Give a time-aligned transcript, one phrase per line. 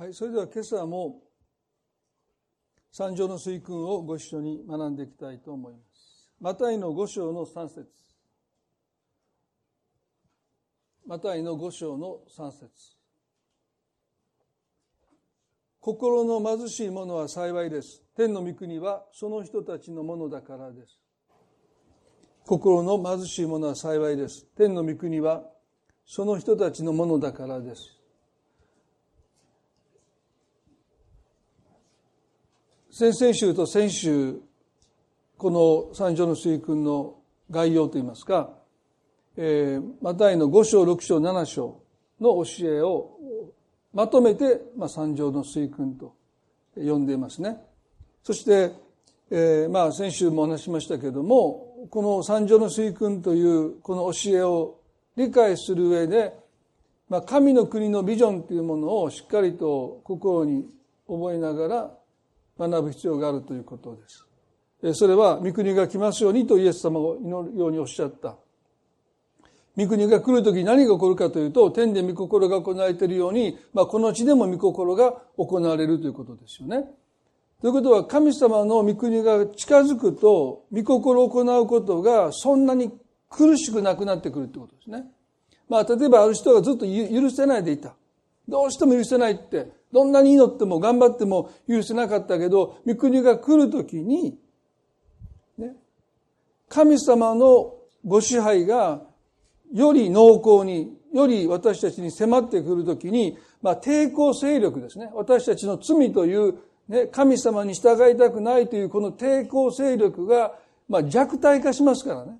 [0.00, 1.20] はい、それでは今朝も
[2.90, 6.32] 三条の水訓をご一緒に学んでいきたいと思います。
[6.40, 7.86] マタイの五章の三節
[11.06, 12.70] マタイの五章の三節
[15.80, 18.02] 心の貧しい者は幸いです。
[18.16, 20.98] 天の御国はその人たちのものだからです。
[22.46, 24.46] 心の貧しい者は幸いです。
[24.56, 25.44] 天の御国は
[26.06, 27.99] その人たちのものだからです。
[33.00, 34.42] 先々週と先週
[35.38, 37.14] この三条の水訓の
[37.50, 38.50] 概要といいますか、
[39.38, 41.80] えー、マタイの5章6章7章
[42.20, 43.16] の教えを
[43.94, 46.14] まとめて、まあ、三条の水訓と
[46.76, 47.56] 呼んでいますね。
[48.22, 48.72] そして、
[49.30, 54.78] えー、まあ先週もお話しましたけれどもこの三条の水訓というこの教えを
[55.16, 56.34] 理解する上で、
[57.08, 60.68] まあ、神の国のビジョンというものをしっかりと心に
[61.08, 61.99] 覚えながら
[62.68, 64.98] 学ぶ必要があるということです。
[64.98, 68.36] それは、御国が来ますようにとイエス様が祈るようにおっしゃった。
[69.76, 76.84] 御国が来るときに何が起こるかというと、天で御心が行われているように、まあ、この地でも御心が行われるということですよね。
[77.60, 82.90] ということは、神様の御国が近づくと、御心を行うことがそんなに
[83.28, 85.04] 苦しくなくなってくるということですね。
[85.68, 87.94] まあ、例えばある人がずっと許せないでいた。
[88.48, 94.38] どうしても許せないって、どんなに祈っても頑張っても許せなかったけど、御国が来るときに、
[95.58, 95.76] ね、
[96.68, 97.74] 神様の
[98.04, 99.02] ご支配が
[99.72, 105.10] より濃厚に、より私たちに迫ってくるときに、まあ、抵抗勢力ですね。
[105.12, 106.54] 私たちの罪という、
[106.88, 110.54] ね、神様に従いたくないというこの抵抗勢力が、
[110.88, 112.38] まあ、弱体化しますからね。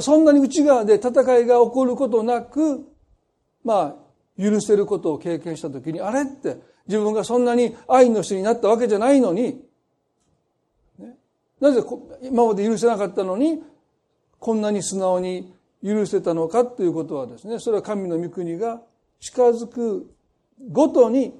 [0.00, 2.86] そんなに内側で戦いが起こることなく、
[3.64, 3.96] まあ、
[4.40, 9.62] 許せることを経験したときに、あれって自分がそんなに愛の人になったわけじゃないのに、
[10.98, 11.16] ね、
[11.60, 11.82] なぜ
[12.22, 13.62] 今まで許せなかったのに、
[14.38, 15.52] こんなに素直に
[15.84, 18.80] 許せたのかということはですね、それは神の御国が
[19.20, 20.10] 近づく
[20.70, 21.34] ごとに、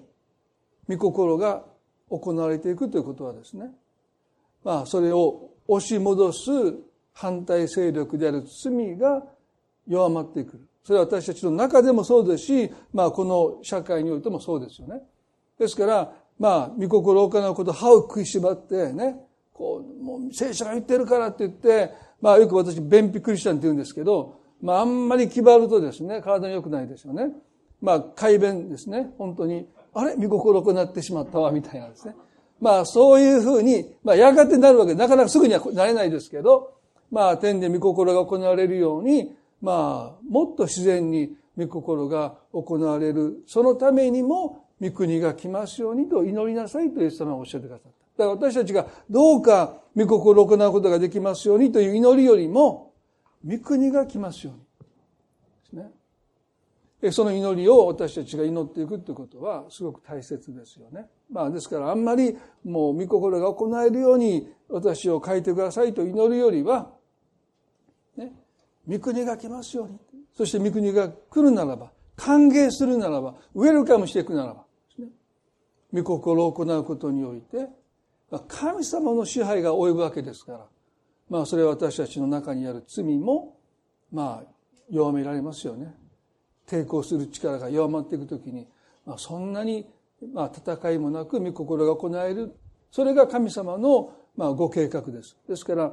[0.89, 1.65] 御心が
[2.11, 3.71] 行われていくということはですね、
[4.63, 6.51] まあ、それを押し戻す
[7.13, 9.23] 反対勢力である罪が
[9.87, 10.70] 弱まってくる。
[10.85, 15.03] それは私たちの中でもそうですし、まあこの社会においてもそうですよね。
[15.59, 19.17] ですから、まあ、御心を行うこと、歯を食いしばってね、
[19.53, 21.93] こう、もう聖書が言ってるからって言って、
[22.23, 27.31] まあよく私、便秘クリスチャンって言うんですけど、まああんまり気張るとですね、体に良くないですよね。
[27.83, 29.13] まあ、改便ですね。
[29.19, 30.15] 本当に、あれ？
[30.17, 32.15] 御心を行ってしまったわ、みたいなですね。
[32.59, 36.73] まあそういうふうに、まあやがてなるわけで、なかなかすぐにはなれないですけど、
[37.11, 43.43] まあ天で御心が行われるように、まあ、もっと自然に御心が行われる。
[43.47, 48.25] そのためにも、御国が来ますようにと祈りなさいとイエス様はおっしゃってくださった。
[48.25, 52.93] だから私たちがどうか御心を行うことができますようにという祈りよりも、
[53.47, 54.61] 御国が来ますように。
[55.81, 55.91] で
[57.03, 57.13] すね。
[57.13, 61.07] その祈りを私たちが祈っていくということはすごく大切ですよね。
[61.31, 66.91] まあですからあんまりもう御心が行えるように私を書いてくださいと祈るよりは、
[68.17, 68.33] ね
[68.89, 69.99] 御国が来ますように。
[70.37, 74.65] そして御国が来るならば、歓迎するならば、ウェルカムしていくならば、
[74.99, 75.09] ね
[75.93, 77.69] 御心を行うことにおいて、
[78.49, 80.67] 神様の支配が及ぶわけですから、
[81.29, 83.57] まあそれは私たちの中にある罪も、
[84.13, 84.51] まあ
[84.91, 85.95] 弱められますよね。
[86.71, 88.69] 抵抗する力が弱まっていくときに、
[89.05, 89.87] まあ、そんなに、
[90.33, 92.55] まあ、戦いもなく御心が行える。
[92.93, 95.37] それが神様の、まあ、ご計画です。
[95.49, 95.93] ですから、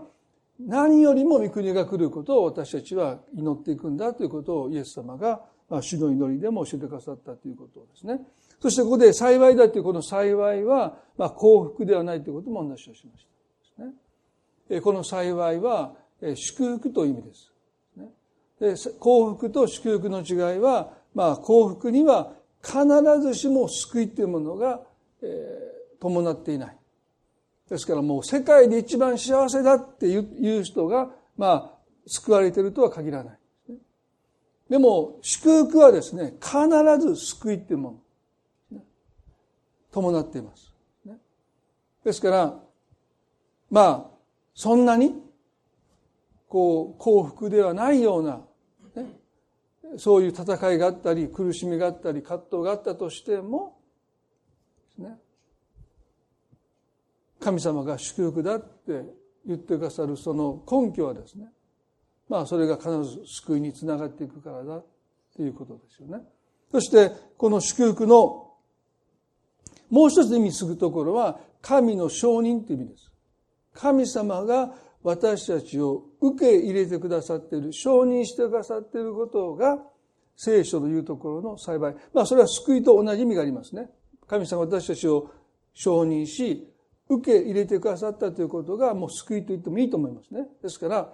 [0.59, 5.41] 何よりも御国が来ることを私たちは祈っていくんだということをイエス様が
[5.81, 8.19] 主の祈りでも教えてくださったということですね。
[8.59, 13.28] そしてここで幸いだというこの幸いは、ま、幸福ではないということもお話をしまし
[14.69, 14.81] た。
[14.81, 15.94] この幸いは
[16.35, 17.51] 祝福という意味です。
[18.59, 22.77] で幸福と祝福の違いは、ま、幸福には必
[23.21, 24.81] ずしも救いというものが、
[25.21, 25.27] え、
[26.00, 26.77] 伴っていない。
[27.69, 30.17] ですからもう世界で一番幸せだってい
[30.59, 31.77] う人が、まあ、
[32.07, 33.39] 救われているとは限らない。
[34.69, 36.57] でも、祝福はですね、必
[36.99, 38.01] ず救いっていうも
[38.71, 38.81] の、
[39.91, 40.73] 伴っています。
[42.03, 42.59] ですから、
[43.69, 44.17] まあ、
[44.53, 45.13] そんなに、
[46.49, 48.41] こう、幸福ではないような、
[48.95, 49.19] ね、
[49.97, 53.77] そういう戦いがあったり、苦しみがあったり、葛藤があったとしても、
[54.97, 55.17] ね、
[57.47, 59.05] 神様が祝福だって
[59.45, 61.45] 言ってくださるその根拠はですね、
[62.27, 64.85] まあそれが必ず救いにつながっていくからだっ
[65.33, 66.25] ていうことですよね。
[66.69, 68.51] そしてこの祝福の
[69.89, 73.09] もう一つ意味するところは、神の承認という意味です。
[73.73, 79.79] 神様が私たちを受け入れてくださっている、承認してくださっていることが、
[80.35, 81.95] 聖書の言うところの幸い。
[82.13, 83.89] まあそれは救いと同じ意味がありますね。
[84.27, 85.31] 神様私たちを
[85.73, 86.73] 承認し、
[87.09, 90.48] 受け入れてくださったということがもう救いと言ってもいいと思いますね。
[90.62, 91.13] ですから、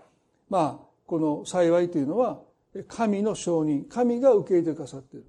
[0.50, 2.42] まあ、この幸いというのは、
[2.88, 5.25] 神の承認、神が受け入れてくださっている。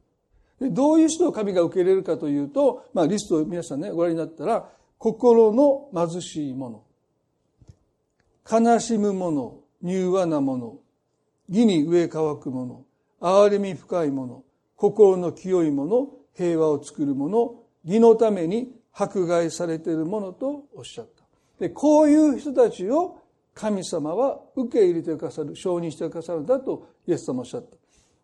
[0.60, 6.82] でどういう人を神が受け入れるかというと、まあ、リストを皆さんね、ご覧になったら、心の貧しい者、
[8.50, 10.78] 悲しむ者、柔和な者、
[11.48, 12.84] 義に上乾く者、
[13.20, 14.42] 憐れみ深い者、
[14.76, 21.24] 心の清い者、平和を作る者、義のために迫害されている者とおっしゃった。
[21.58, 23.18] で、こういう人たちを
[23.52, 27.76] 神様は受け入れてくださる、承認してくださるんだとイエス様おっしゃった。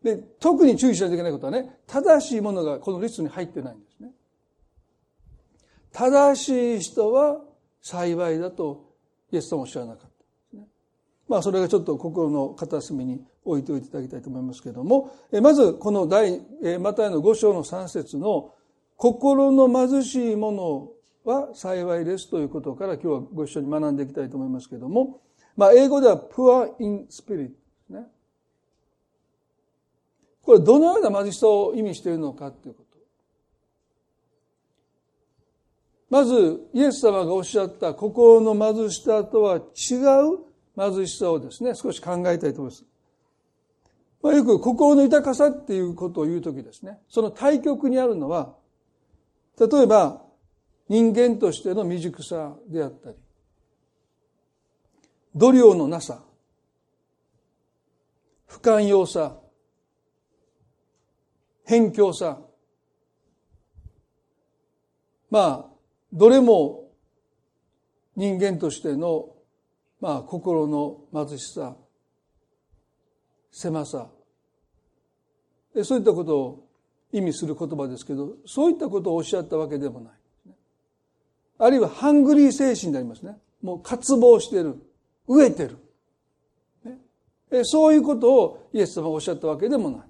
[0.02, 4.12] で、特に注意しないといけないことはね、正しいものがこのリストに入ってないんですね。
[5.92, 7.40] 正しい人は
[7.82, 8.94] 幸いだと
[9.32, 10.10] イエス様おっしゃらなかっ
[10.52, 10.66] た、ね。
[11.28, 15.10] まあそれがちょっと心の片隅に置いておいていただきたいと思いますけれども、
[15.42, 16.40] まずこの第、
[16.78, 18.54] マタイの五章の三節の
[19.00, 20.88] 心の貧しいもの
[21.24, 25.22] は幸いですということから今日はご一緒に学んでいきたいと思いますけれども、
[25.56, 27.54] まあ英語では poor in spirit で
[27.86, 28.06] すね。
[30.42, 32.90] これどのような貧しさを意味しているのかということ。
[36.10, 40.40] まず、イエス様がおっしゃった心の貧しさとは違う
[40.76, 42.84] 貧しさをですね、少し考えたいと思います。
[44.22, 48.59] まあ、よく心の豊かさっていうことを言うときですね、その対極にあるのは、
[49.60, 50.22] 例えば
[50.88, 53.16] 人間としての未熟さであったり、
[55.34, 56.22] 度量のなさ、
[58.46, 59.36] 不寛容さ、
[61.64, 62.40] 偏境さ。
[65.30, 65.66] まあ、
[66.12, 66.90] どれも
[68.16, 69.28] 人間としての、
[70.00, 71.76] まあ、心の貧しさ、
[73.52, 74.08] 狭さ。
[75.84, 76.69] そういったことを
[77.12, 80.12] 意味する言葉ですけど、そういったことをおっしゃったわけでもない。
[81.58, 83.36] あるいはハングリー精神でありますね。
[83.62, 84.76] もう渇望してる。
[85.28, 85.78] 飢えてる。
[87.64, 90.00] そういうことをイエス様がおっしゃったわけでもない。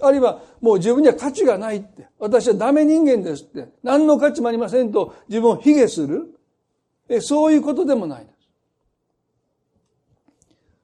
[0.00, 2.06] あるいはもう自分には価値がないって。
[2.18, 3.68] 私はダメ人間ですって。
[3.82, 6.38] 何の価値もありませんと自分を卑下する。
[7.20, 8.34] そういうことでもないです。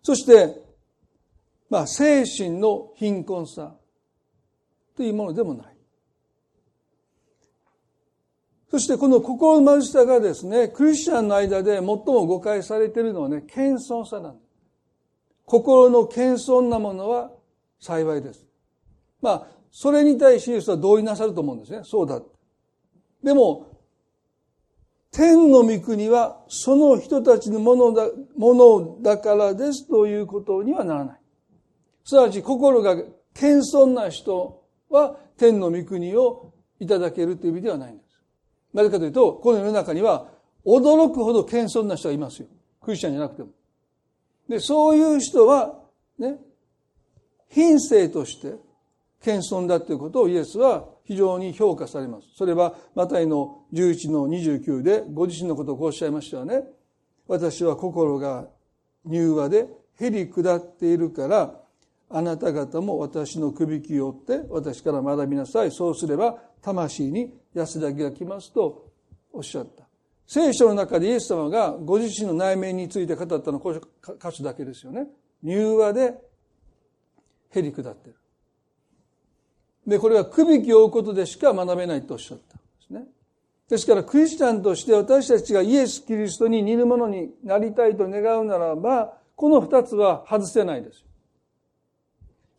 [0.03, 0.61] そして、
[1.71, 3.75] まあ精神の貧困さ
[4.97, 5.77] というものでもない。
[8.71, 11.97] そしてこの心の貧しさがですね、クリスチャンの間で最も
[12.27, 14.45] 誤解されているのはね、謙遜さなんです。
[15.45, 17.31] 心の謙遜なものは
[17.81, 18.45] 幸いです。
[19.21, 21.83] まあ、それに対しイエスは同意なさると思うんですね。
[21.85, 22.21] そうだ。
[23.23, 23.69] でも、
[25.13, 31.21] 天の御国はその人たちのものだ、ものだからですということにはならない。
[32.05, 32.97] すなわち心が
[33.35, 34.64] 謙遜な人
[34.95, 38.21] は天の御国をいただけるという意味ではないんです。
[38.73, 40.29] なぜかというと、この世の中には
[40.65, 42.49] 驚くほど謙遜な人がいますよ。
[42.81, 43.51] クリスチャンじゃなくても。
[44.49, 45.81] で、そういう人は、
[46.19, 46.39] ね、
[47.49, 48.55] 品性として
[49.23, 52.29] 謙遜だということをイエスは非常に評価されます。
[52.37, 56.63] それは、マタイの11の29で、ご自身のことをこうおっしゃいましたよね。
[57.27, 58.49] 私は心が
[59.07, 59.69] 柔和で
[60.01, 61.61] へり下っているから、
[62.17, 65.73] あなた方も私の首輝を追って私から学びなさい。
[65.73, 68.87] そうすれば魂に安らぎが来ますと
[69.33, 69.85] おっしゃった。
[70.25, 75.09] 聖書の中でイエス様がご自身の内面について語ったのはこういう箇所だけですよね。
[75.43, 76.15] 柔和で
[77.51, 78.17] へり下ってる。
[79.85, 83.09] で、これは首輝を追うことでしか学べないとおっしゃったんですね。
[83.69, 91.05] ですから、クリスチャンとして私たちがイエス・キリストに似るものになりたいと願うならば、この二つは外せないです。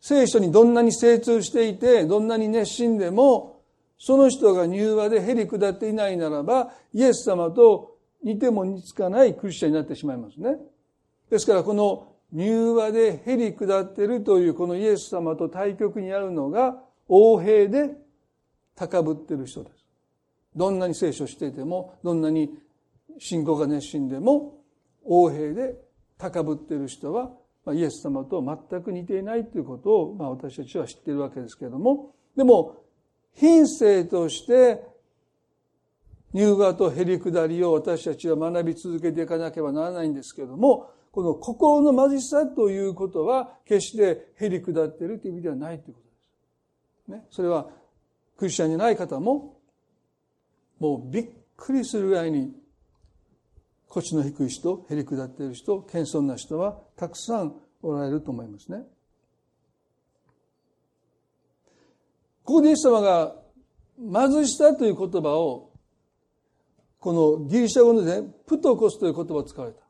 [0.08, 3.60] 聖書にどんなに精通していて、どんなに熱心でも、
[3.98, 10.58] その人が柔和でへり下っていないならば、イエス様と似ても似つかないクリスチャンになってしまいますね。
[11.28, 17.96] ですから、この柔和でへり下ってるというこのイエス様と対極にあるのが、横平で
[18.76, 19.76] 高ぶってる人です。
[20.54, 22.56] どんなに聖書していても、どんなに
[23.18, 24.54] 信仰が熱心でも、
[25.02, 25.74] 横平で
[26.16, 27.32] 高ぶっている人は、
[27.74, 32.76] イエス様と全く似ていないということを、まあ、私たちは知っているわけですけれども、でも、
[33.34, 34.82] 品性として、
[36.32, 47.22] 入和とへり下りを私たちは学び続けていかなければならないんですけれども、この心の貧しさということは、決してへり下っているという意味ではないということです。
[47.22, 47.68] ね、それは
[48.36, 49.56] クリスチャンじゃない方も
[50.78, 52.52] もうびっくりするぐらいに
[53.96, 58.84] 腰の低い人、へり下っている人、謙遜な人はたくさんおられると思いますね。
[62.44, 63.34] ここでイエス様が
[63.98, 65.70] 貧しさという言葉を
[67.00, 69.80] このギリシャ語でね、プトコスという言葉を使われた。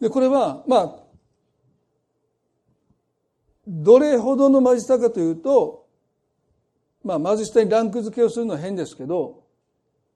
[0.00, 0.96] で、これは、まあ、
[3.66, 5.86] どれほどの貧しさかというと、
[7.02, 9.42] まあ、貧しさにランク付けをするのは変ですけど、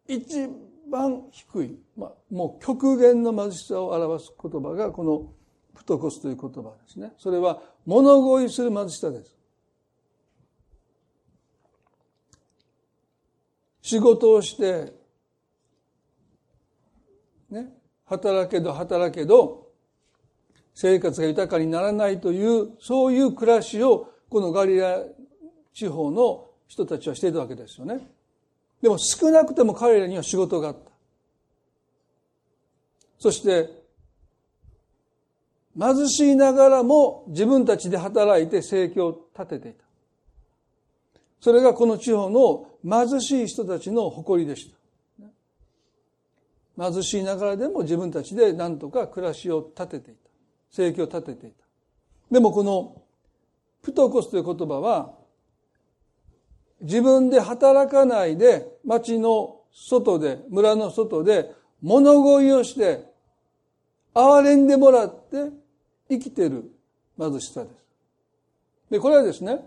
[0.07, 0.49] 一
[0.95, 5.33] 番低い、まあ、もう極限の貧しさを表す言葉が、この
[5.75, 7.13] プトコスという言葉ですね。
[7.19, 9.37] それは、物乞いする貧しさです。
[13.83, 14.93] 仕事をして、
[17.51, 19.73] ね、働けど働けど、
[20.75, 25.03] 生活が豊かにならないという、そういう暮らしを、このガリラ
[25.73, 28.14] 地方の人たちはしていたわけですよね。
[28.85, 30.91] でも少なくても彼らには仕事があった。
[33.19, 33.71] そして、
[35.81, 39.85] 貧しいながらも自分たちで働いて生計を立てていた。
[41.41, 44.71] それがこの地方の貧しい人たちの誇りでし
[45.17, 46.91] た。
[46.91, 50.31] 貧しいながらでも自分たちで何とか暮らしを立てていた。
[50.71, 51.65] 生計を立てていた。
[52.31, 53.01] でもこの
[53.81, 55.24] プトコスという言葉は
[56.81, 61.53] 自分で働かないで町の外で、村の外で
[61.83, 63.05] 物乞いをして
[64.15, 65.51] 憐れんでもらって
[66.09, 66.71] 生きてる
[67.19, 67.75] 貧しさです。
[68.91, 69.59] で、これはですね、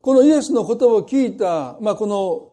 [0.00, 2.52] このイエスの言葉を聞いた、まあ、この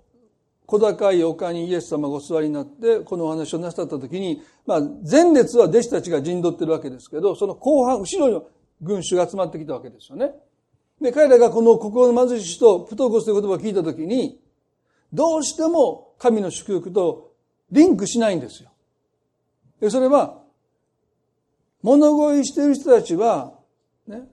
[0.65, 8.45] 小高い丘にイエス様がお座りになって、このお話をなさったときに、まあ、前列は弟子たちが陣取ってるわけですけど、その後半、後ろに
[8.81, 10.33] 群衆が集まってきたわけですよね。
[11.01, 14.39] で、彼らがこの心の貧しい人、プトコスという言葉を聞いたときに、
[15.12, 17.31] どうしても神の祝福と
[17.72, 18.70] リンクしないんですよ。
[19.79, 20.39] で、それは、
[21.81, 23.53] 物乞いしている人たちは、
[24.08, 24.27] ね、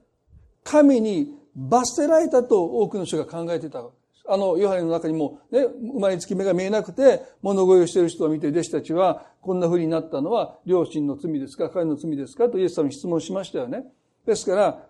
[0.63, 4.31] 神に罰せられたと多くの人が考えてたわけです。
[4.31, 13.85] あの、ヨハネの中にも、ね、生まれつき目が見えなくて、物乞いをしている人を見て、弟子たちは、こんな風になったのは、両親の罪ですか、彼の罪ですかとイエス様に質問しましたよね。
[14.27, 14.88] ですから、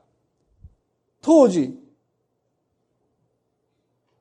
[1.22, 1.78] 当時、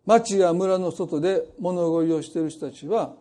[0.07, 3.15] 町や村の外で物乞いをしている人たちは、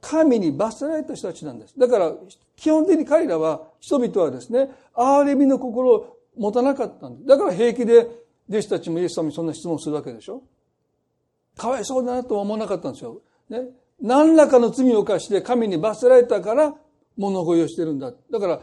[0.00, 1.78] 神に罰せられた人たちなんです。
[1.78, 2.12] だから、
[2.56, 7.26] 基本的に彼らは、人々はですね、憐れみの心を持たなかったんです。
[7.26, 8.06] だから平気で
[8.48, 10.42] 弟子たちもイエス様にそんな質問するわけでしょ
[11.56, 13.22] かわいそうだなとは思わなかったんですよ。
[13.48, 13.62] ね。
[14.00, 16.74] 何らかの罪を犯して神に罰せられたから
[17.16, 18.12] 物乞いをしてるんだ。
[18.30, 18.60] だから、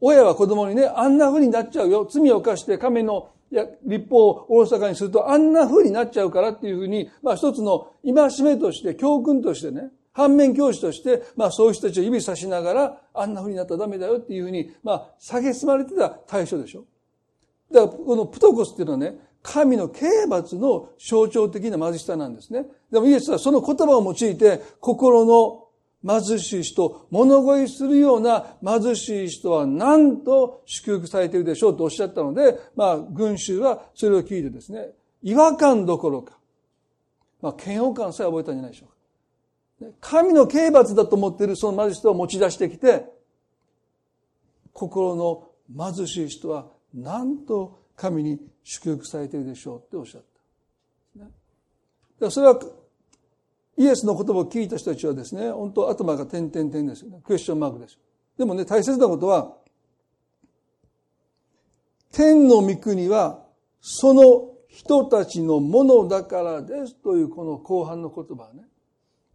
[0.00, 2.04] 親は子供にね、あんな風になっちゃうよ。
[2.10, 16.84] 罪を犯して神のいや立法をおろそかにするとあんな風になっちゃうからっていうふうに、まあ一つの戒めとして、教訓としてね、反面教師として、まあそういう人たちを指さしながら、あんな風になったらダメだよっていうふうに、まあ、下げすまれてた対象でしょ。
[17.70, 22.66] だから、このプトコスっていうのはね、神の刑罰の象徴的な貧しさなんですね。
[22.90, 25.65] でもイエスはその言葉を用いて、心の
[26.06, 34.90] 貧しい人、物乞いするような貧しい人は何と祝福されているでしょうとおっしゃったので、まあ、群衆はそれを聞いてですね、
[35.22, 36.38] 違和感どころか、
[37.42, 38.96] まあ、嫌悪感さえ覚えたんじゃないでしょうか。
[40.00, 43.04] 神の刑罰だと思っているその貧しい人を持ち出してきて、
[44.72, 50.22] 心の貧しい人はなんと神に祝福されているでしょうっておっしゃっ
[52.20, 52.30] た。
[52.30, 52.58] それは、
[53.76, 57.20] イエスの言葉を聞いた人たちはですね、本当頭が点々点ですよね。
[57.22, 57.98] クエスチョンマークです。
[58.38, 59.54] でもね、大切なことは、
[62.12, 63.44] 天の御国は、
[63.80, 68.64] その人たちのものだからですというこの後半の言葉はね。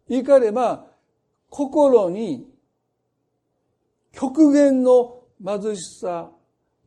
[0.10, 0.88] 言い換えれば、
[1.50, 2.48] 心に
[4.12, 6.31] 極限の貧しさ、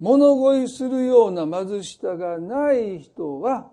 [0.01, 3.71] 物乞いするような貧しさがない人は、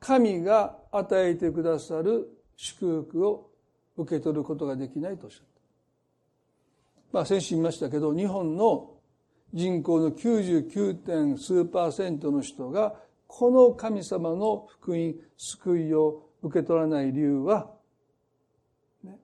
[0.00, 3.50] 神が与えてくださる祝福を
[3.96, 5.52] 受け取ることができないとおっしゃった。
[7.12, 8.90] まあ先週言いましたけど、日本の
[9.52, 10.94] 人口の 99.
[10.94, 12.94] 点数パーセントの人が、
[13.26, 17.70] この神様の福音、救いを受け取らない理由は、
[19.04, 19.18] ね、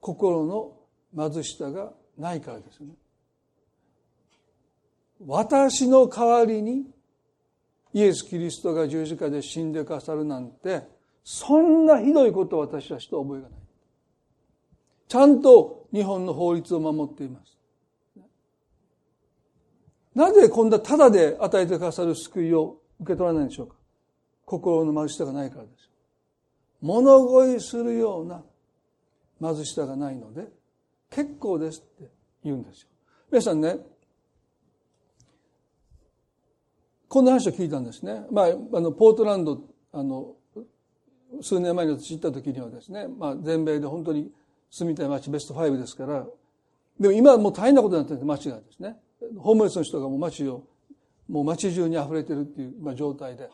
[0.00, 0.76] 心の
[1.16, 2.94] 貧しさがないからですね。
[5.26, 6.86] 私の代わりに
[7.92, 10.82] イエス・キリストが十字架で死んでかさるなんて、
[11.24, 13.58] そんなひどいことを私はした覚えがない。
[15.08, 17.58] ちゃんと日本の法律を守っています。
[20.14, 23.76] なぜこんなただで与えてくださる救いを受け取らないんでしょうか
[24.44, 25.90] 心の貧しさがないからです。
[26.80, 28.42] 物乞いするような
[29.40, 30.48] 貧しさがないので
[31.10, 32.10] 結構ですって
[32.44, 32.88] 言うんですよ。
[33.30, 33.76] 皆さんね
[37.08, 38.24] こんな話を聞いたんですね。
[38.30, 39.60] まあ、あのポートランド
[39.92, 40.34] あの
[41.40, 44.30] 数年前に私行った時にはですね、まあ、全米で本当に
[44.70, 46.26] 住みたい街ベスト5ですから
[47.00, 48.96] でも今はもう大変なことになってて街がですね。
[49.38, 50.64] ホームレスの人がもう街を
[51.28, 53.48] もう街中に溢れてるっていう今状態で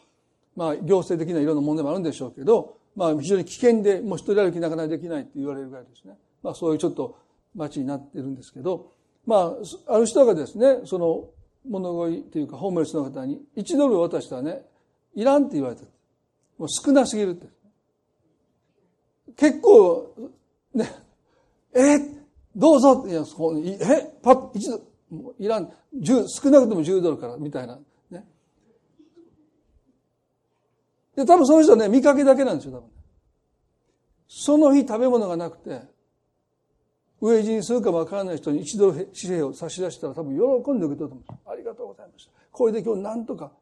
[0.56, 6.14] まあ行政的ないろんな問題もあるんでしょうけどまあ非常に危険でもう一人歩きなかなかできないって言われるぐらいですね。
[6.42, 7.18] まあそういうちょっと
[7.54, 8.92] 街になってるんですけど
[9.26, 9.54] ま
[9.88, 11.28] あある人がですねその
[11.68, 14.62] 物乞いというかホームレスの方に1ドルを渡したらね
[15.14, 15.82] いらんって言われて
[16.58, 17.57] もう少なすぎるって。
[19.38, 20.14] 結構
[20.74, 20.90] ね
[21.72, 21.98] え
[22.56, 24.80] どうぞいやそにえパッ一度
[25.10, 25.72] もういらん。
[25.94, 27.78] 十少なくとも10ドルからみたいな。
[28.10, 28.26] ね。
[31.16, 32.90] で多分その人はね見かけだけなんですよ多分
[34.28, 35.80] その日食べ物がなくて
[37.22, 41.32] 飢え死にするかもわからない人に1ドル紙幣を差し出したら多分喜んで受け取ると思うんです。
[41.46, 42.32] ありがとうございました。
[42.52, 43.52] これで今日なんとか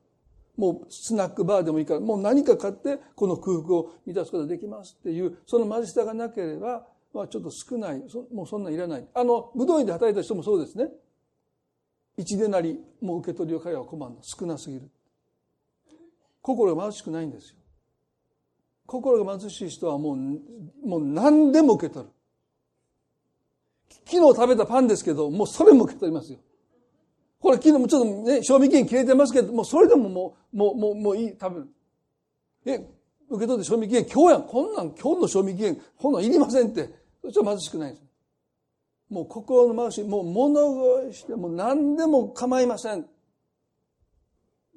[0.56, 9.06] もうスナックバーでもいいからもう何か買ってこの空腹を満たすことができますっていうその貧しさがなければまあちょっと少ないもうそんなんいらない。
[9.14, 10.88] あの武道院で働いた人もそうですね。
[12.18, 14.18] 一でなりもう受け取りを彼は困るの。
[14.22, 14.90] 少なすぎる。
[16.42, 17.56] 心が貧しくないんですよ。
[18.86, 20.16] 心が貧しい人はもう
[20.86, 22.12] もう何でも受け取る。
[24.04, 26.38] 昨日食べたパンですけどもうそれも受け取りますよ。
[27.40, 31.68] これ昨日もちょっとね、賞味期限切れてますけど、もうそれでももう、もう、もう、もういい、食べる。
[32.66, 32.88] え、
[33.28, 36.88] 受け取って賞味期限、今日やん、こんなん、今日の賞味期限、こんなんいりませんって。
[37.22, 38.02] そしたら貧しくないです。
[39.08, 40.60] もう心の貧しい、もう物
[41.04, 43.06] 乞いして、も何でも構いません。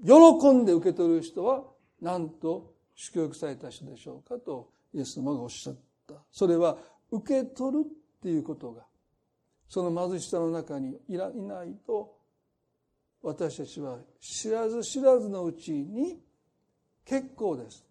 [0.05, 1.63] 喜んで受け取る人は、
[2.01, 5.75] なんと祝福された人でしょうかと、イエス様がおっしゃっ
[6.07, 6.15] た。
[6.31, 6.77] それは、
[7.11, 8.85] 受け取るっていうことが、
[9.67, 12.18] その貧しさの中にいらいないと
[13.21, 16.19] 私たちは知らず知らずのうちに
[17.05, 17.85] 結構です。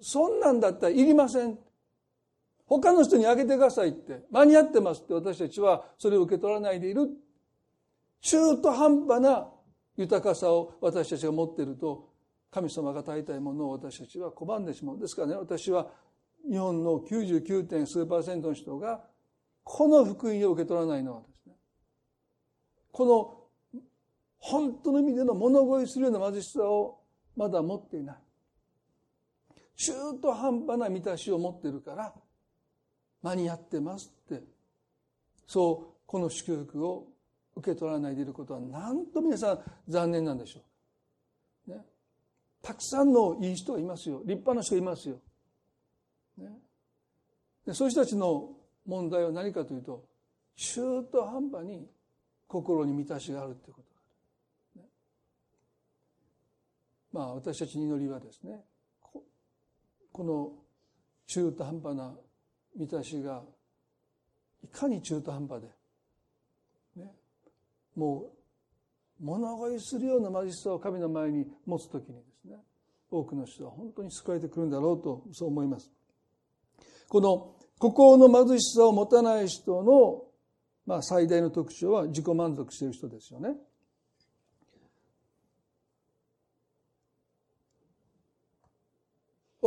[0.00, 1.58] そんなんだったらいりません。
[2.66, 7.08] 他の人にあげてくださいって、間に合ってますって私たちはそれを受け取らないでいる。
[8.20, 9.48] 中途半端な
[9.96, 12.10] 豊かさを私たちが持っていると、
[12.50, 14.98] 神様が与えたいものを私たちは拒んでしまう。
[14.98, 15.88] ですからね、私は
[16.48, 17.86] 日本の 99.
[17.86, 19.04] 数パーセントの人が、
[19.64, 21.54] この福音を受け取らないのはですね、
[22.92, 23.37] この
[24.38, 27.00] 本当の意味での物乞いするような貧しさを
[27.36, 28.16] まだ持っていない。
[29.76, 32.12] 中途半端な満たしを持ってるから
[33.22, 34.42] 間に合ってますって
[35.46, 37.06] そうこの祝福を
[37.54, 40.60] 受け取らないでいることはなんと皆さん残念なんでしょ
[41.68, 41.70] う。
[41.70, 41.84] ね、
[42.60, 45.20] たくさんのいい人がいますよ立派な人がいますよ。
[46.38, 46.46] ね、
[47.66, 48.50] でそういう人たちの
[48.84, 50.04] 問題は何かというと
[50.56, 51.86] 中途半端に
[52.48, 53.87] 心に満たしがあるということ。
[57.18, 58.60] まあ私たち祈りはですね
[60.12, 60.52] この
[61.26, 62.14] 中途半端な
[62.76, 63.42] 満たしが
[64.62, 65.66] いかに中途半端で、
[67.02, 67.10] ね、
[67.96, 68.30] も
[69.20, 72.54] う物乞いするような貧しさを神の前に持つ時にですね
[73.10, 75.90] 多くの人は本当に救われてくるんだろうとそう思います。
[77.08, 80.22] この心の貧しさを持たない人の、
[80.86, 83.56] まあ、最大の特徴は自己満足している人ですよね。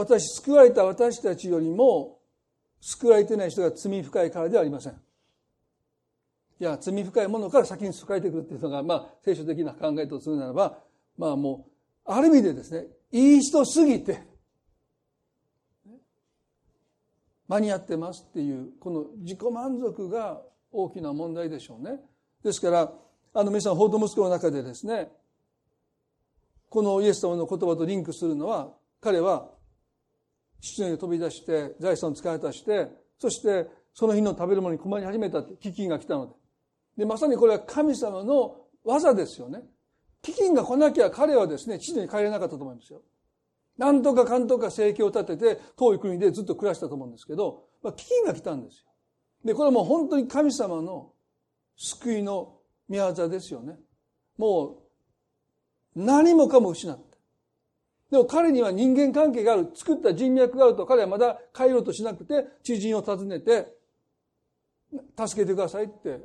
[0.01, 2.19] 私、救われた私たちよりも、
[2.81, 4.93] 救われてない人が罪深いからではありません。
[4.93, 10.77] いや、罪深いものから先に救われてくるっていうのが、まあ、聖書的な考えとするならば、
[11.17, 14.23] まあもう、ある意味でですね、いい人すぎて、
[17.47, 21.99] 間に合ってますっていう、この自己満足が大きな問題でしょうね。
[22.43, 22.93] ですから、
[23.33, 25.11] あの皆さん、報道息子の中でですね、
[26.69, 29.49] このイエス様の言葉とリンクするのは、彼は
[30.61, 32.87] 父の家飛び出して財産を使い果たして
[33.19, 36.33] そしてその日の食べるものに困り始めたって飢饉が来たので。
[36.97, 39.63] でまさにこれは神様の技ですよね。
[40.23, 43.01] 飢饉が来なきゃ彼はですね父に帰れなかったと思いますよ。
[43.77, 48.85] なんとかかんとか生計を立てて遠い国でずっと暮らしたと思うんですけど、まあ、飢饉が来たんですよ。
[49.43, 51.13] でこれはもう本当に神様の
[51.75, 53.79] 救いの御業ですよね。
[54.37, 54.83] も
[55.95, 57.10] う何もかも失った。
[58.11, 63.73] でも彼には人間関係がある、作った人脈があると彼はまだ帰ろうとしなくて、知人を訪ねて、
[65.17, 66.19] 助けてくださいって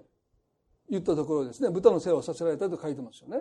[0.90, 3.40] 言ったところですね、豚の世話をさせられたと書いてますよね。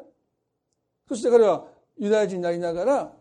[1.10, 1.65] そして彼は
[1.97, 3.13] ユダヤ人になりながら、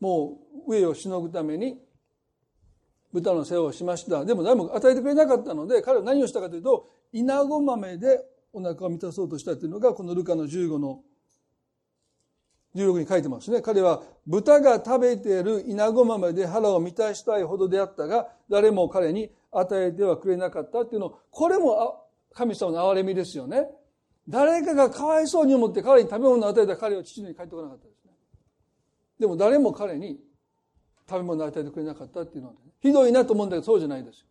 [0.00, 1.78] もう上をしのぐために、
[3.12, 4.24] 豚の世話をしました。
[4.24, 11.04] でも何も与えてくれなかったので、彼は何をしたかというと、稲子豆でお腹を満たそうとしたというのが、このルカの15の
[12.74, 13.60] 16に書いてますね。
[13.60, 23.68] 彼は豚が食べている稲子豆で腹を満たしたいほどであったが、誰も彼に与えてはくれなかったっていうの、これも神様の憐れみですよね。
[24.28, 28.12] 誰かがかわいそうに思って彼に食べ物を与えた彼は父に帰ってこなかったですね。
[29.18, 30.20] でも誰も彼に
[31.08, 34.26] 食べ物を与えてくれなかったっていうのは、ひどいなと思うんだけどそうじゃないですよ。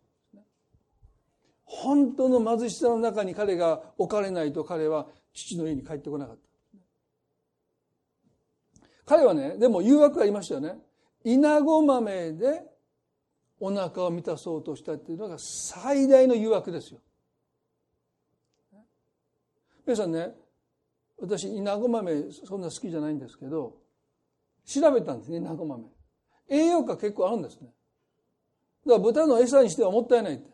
[1.64, 6.51] 本当の貧しさの中に彼が置かれないと彼は父の家に帰ってこなかった。
[9.04, 10.78] 彼はね、でも誘惑がありましたよね。
[11.24, 12.62] 稲子豆で
[13.60, 17.00] お腹を満たそうとしたっていうのが最大の誘惑ですよ。
[19.86, 20.34] 皆さんね、
[21.18, 23.76] 私、稲子豆そんな好きじゃないんですけど、
[24.64, 25.84] 調べたんですね、稲子豆。
[26.48, 27.68] 栄養価結構あるんですね。
[28.86, 30.50] だから豚の餌にしてはもったいないって。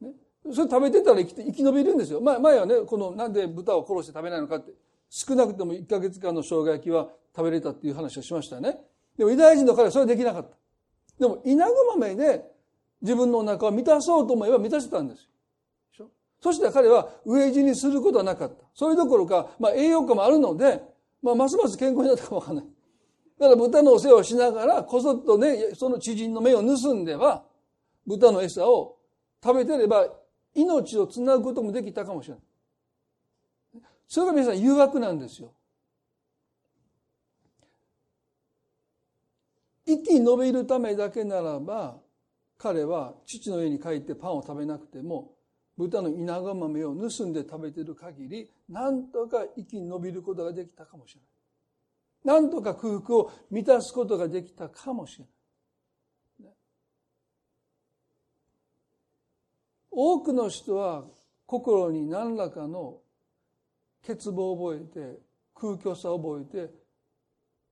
[0.00, 0.12] ね、
[0.44, 2.20] それ食べてたら生き生き延びるんですよ。
[2.20, 4.72] 前前はね、このなんで豚を殺して食べないのかって、
[5.16, 8.78] 少なくとも1ヶ月間の生姜焼きは食べれたっていう話をしましたね。
[9.16, 10.56] でもユダヤ人の彼はそれはできなかった。
[11.20, 12.42] でも稲子豆で
[13.00, 15.28] 自分のお腹を満たそうと思えば満たせたんです
[16.00, 16.08] よ。
[16.40, 18.56] そして彼は飢え死にすることはなかった。
[18.74, 20.82] それどころか、まあ栄養価もあるので、
[21.22, 22.64] まあますます健康になったかもわからない。
[23.38, 27.44] だから豚のお世話をしながら、こそっとね、その知人の目を盗んでは、
[28.04, 28.96] 豚の餌を
[29.42, 30.08] 食べてれば、
[30.54, 32.42] 命をつなぐこともできたかもしれない。
[34.08, 35.52] それが皆さん誘惑なんですよ。
[39.86, 42.00] 生き延びるためだけならば、
[42.56, 45.34] 彼は父の家に帰ってパンを食べなくても、
[45.76, 52.40] 豚の稲子豆を盗んで食べている限り、なんとか生き延びることができたかもしれない。
[52.42, 55.34] なんとか空腹を満たすことができたかもしれない。
[59.90, 61.04] 多くの人は
[61.46, 63.00] 心に何らかの
[64.06, 65.18] 欠乏を覚えて
[65.54, 66.72] 空虚さを覚えて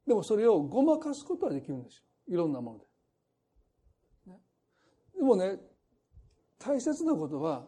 [0.06, 2.02] でもそれをごまかすことはできるんですよ。
[2.28, 2.84] いろんなもので。
[5.16, 5.58] でもね
[6.58, 7.66] 大切なことは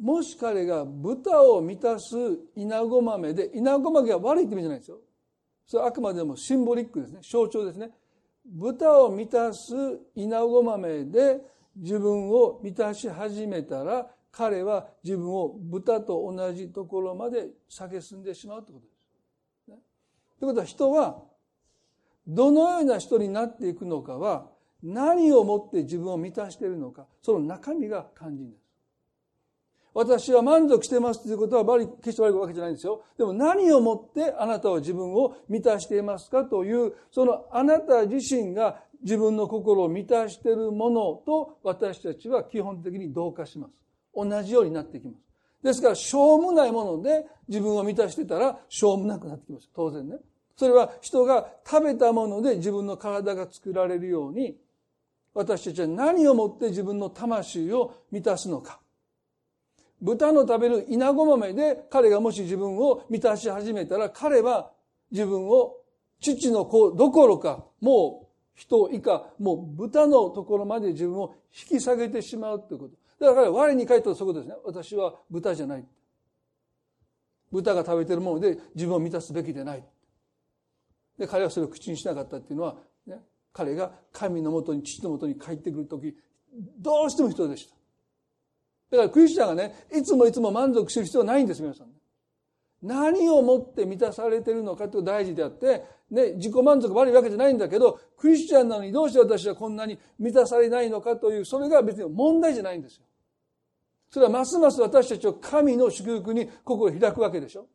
[0.00, 2.16] もし彼が豚を満たす
[2.56, 4.98] 稲子豆で稲子豆が悪いって意味じゃないですよ。
[5.66, 7.20] それはあくまでもシンボリックですね。
[7.22, 7.90] 象徴ですね。
[8.44, 9.72] 豚を満たす
[10.14, 11.40] 稲子豆で
[11.76, 19.70] 自分を満たし始めたら彼は自分を豚と同じところまで下進んでしまうということです。
[19.70, 19.78] ね、
[20.40, 21.22] ということは人は
[22.26, 24.46] どのような人になっていくのかは
[24.82, 28.62] 何をもって自分を満たしているのかその中身が肝心です。
[29.94, 33.02] 私は満足してますということは決して悪いわけじゃないんですよ。
[33.18, 43.81] でも何をもってあなたは自分を満たしていますかという、そのあなた自身が自分の心を満たしているものと私たちは基本的に同化します。
[44.14, 45.16] 同じようになってきます。
[45.62, 49.70] ですから、しょうもないもので自分を満たしてたら、しょうもなくなってきます。
[49.74, 50.16] 当然ね。
[50.56, 54.56] それは人が食べたもので自分の体が作られるように、
[55.34, 58.80] 私たちは何をもって自分の魂を満たすのか。
[60.02, 64.72] 豚の食べる稲子豆で彼がもし自分を満たし始めたら彼は
[65.12, 65.76] 自分を
[66.20, 71.34] 父の子どころかもう人以下もう豚のところまで自分を
[71.70, 73.01] 引き下げてしまうということ。
[73.22, 74.54] だから我に返ったらそこですね。
[74.64, 75.86] 私は豚じゃない。
[77.52, 79.84] 豚が食べてるもので自分を満たすべきでない。
[81.18, 83.20] で彼はそれを口にしなかったっていうのは、ね、
[83.52, 86.16] 彼が神のもとに父のもとに帰ってくる時
[86.78, 87.76] どうしても人でした。
[88.90, 91.86] だからクリスチャンがね、いつもいつも満足する必要はないんです、皆さん。
[92.82, 103.04] 何をもって満たされてるのかという大事であって、ね、自己満足悪いわけじゃないんだけど、クリスチャンなのにどうして私はこんなに満たされないのかという、それが別に問題じゃないんですよ。
[104.12, 107.66] それはますます私たちを神の祝福に心を開くわけでしょ。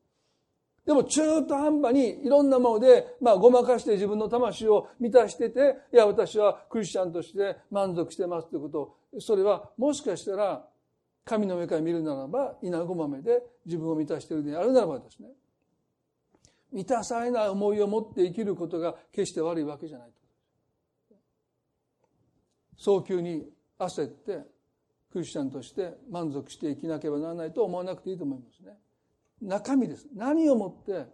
[0.86, 8.82] でも中途半端にいろんなもので、まあごまかして自分の魂を満たしてて、いや私はクリスチャンとして満足してますということ。
[8.82, 10.64] を、それはもしかしたら
[11.26, 15.30] 神の上から見るならば稲子豆で自分を満たしているであるならばですね。
[16.72, 20.10] 満たされない思いを持って生きることが決して悪いわけじゃない
[22.78, 24.57] 早急に焦って
[25.18, 28.74] クリスチャンとして満足して生きなければならないと思わなくていいと思いますね
[29.42, 31.06] 中身です何をもって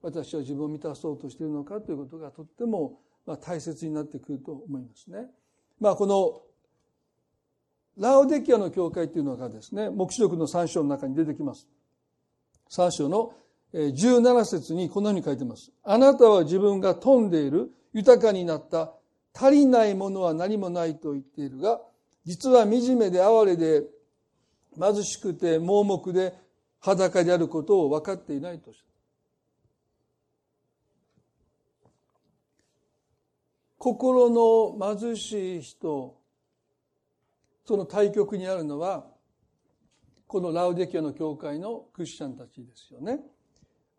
[0.00, 3.00] 私は自分を満たそうとしているのかということがとっても
[3.40, 5.26] 大切になってくると思いますね
[5.80, 6.42] まあこの
[7.98, 11.66] ラオデキアの教会というのがですね、目視録の3章の中に出てきます。
[12.70, 13.32] 3章の
[13.72, 15.72] 17節にこのように書いてます。
[15.82, 18.92] あなたは自分が富んでいる、豊かになった、
[19.32, 21.80] 足りないものは何もないと言っているが、
[22.26, 23.84] 実は惨めで哀れで
[24.78, 26.34] 貧しくて盲目で
[26.80, 28.84] 裸であることを分かっていないとした。
[33.78, 36.16] 心の貧しい人、
[37.64, 39.06] その対極にあるのは、
[40.26, 43.20] このラウデキアの教会のクリスチャンたちですよね。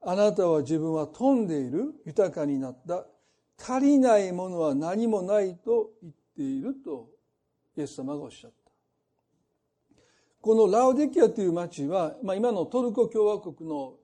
[0.01, 3.05] あなたは自分は富んでいる、豊かになった、
[3.57, 7.16] 足りないものは何もないと言っていると
[7.77, 8.57] イエス様がおっしゃった。
[10.41, 13.95] このラウデキアという町は、まあ、今のトルコ共和国の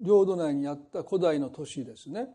[0.00, 2.28] 領土内にあった古代の都市ですね。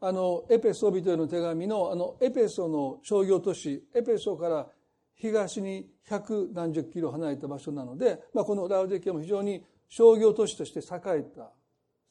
[0.00, 4.66] あの、エペソ人への手紙の、あの、エペソの商業都市、エペソから
[5.14, 11.50] 東に百何十キロ離れた場所なので、まあ、このラウデキアも非常に商業都市として栄えた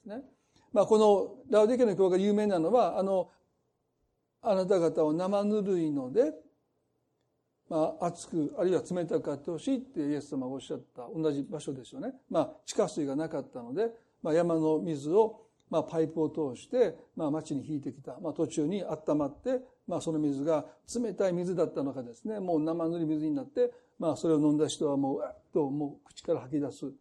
[0.05, 0.21] ね。
[0.71, 3.31] まあ、このラウデキアの教会が有名なのは、あの、
[4.41, 6.33] あなた方を生ぬるいので、
[7.69, 12.13] まあ、熱く、あるいは冷たくあってほしいってイエス様がおっしゃった同じ場所ですよね。
[12.29, 13.91] まあ、地下水がなかったので、
[14.23, 18.17] まあ、山の水を、まあ、パイプを通して、まあ、町に引いてきた。
[18.19, 26.91] まあ、途中に温まって、まあ、その水が冷たい水だったのかですね、もう生ぬるい水になって、まあ、それを飲んだ人はもう、うっと、もう口から吐き出す。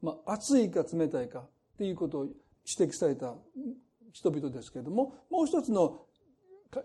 [0.00, 3.34] まあ、熱いか冷たいかっていうことを指摘された
[4.12, 6.00] 人々ですけれども、もう一つの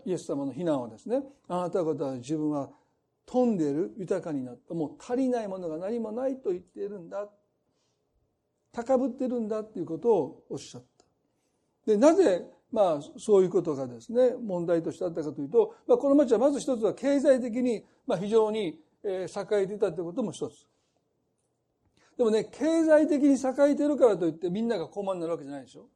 [0.04, 2.70] イエス様の非難はですね、あなた方は自分は
[3.26, 7.28] 富んでる、豊かになった、もう足りないものが何もないと言っているんだ。
[8.72, 11.04] 高ぶってるんだっていうことをおっしゃった。
[11.86, 20.66] で、なぜまあ、そういうことがですね、問題としてあったかというと、まあ、この町はまず一つは経済的に、まあ、非常に、え栄えていたということも一つ。
[22.16, 25.88] でもね、経済的に栄えてるからといってみんなが高慢になるわけじゃないでしょ。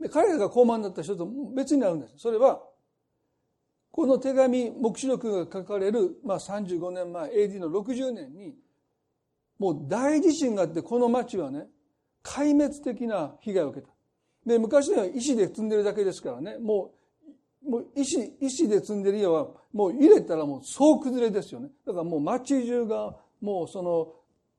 [0.00, 2.14] で彼らが高慢になった人と別になるんです。
[2.16, 2.62] それは、
[3.92, 8.54] この手紙、目視録が書かれる、まあ、35年前、AD の60年に、
[9.58, 11.66] もう大地震があって、この町はね、
[12.22, 13.92] 壊滅的な被害を受けた。
[14.46, 16.92] で、昔のは石で積んでるだけですからね、も
[17.66, 21.68] う、もう石、石で積んでる家は、もう入れたらもう総崩れですよね。
[21.86, 24.12] だからもう街中がもうその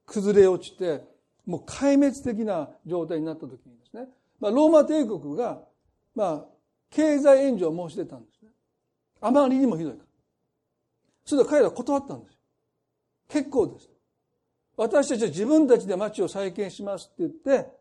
[0.06, 1.04] 崩れ落ちて、
[1.46, 4.08] もう壊滅的な状態になった時にですね、
[4.40, 5.62] まあ、ローマ帝国が、
[6.16, 6.46] まあ、
[6.90, 8.51] 経済援助を申し出たんですね。
[9.22, 10.06] あまりにもひどいから。
[11.24, 12.40] それで彼らは断ったんですよ。
[13.30, 13.90] 結構です。
[14.76, 17.72] 私たちは自分たちで町を再建しますって言って、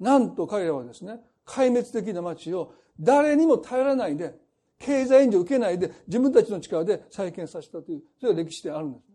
[0.00, 4.34] なんと彼らはですね、壊滅的な町を誰にも頼らないで、
[4.78, 9.14] 経済援助を受けないで、自分たちの力で再建させたという、それが歴史であるんですね。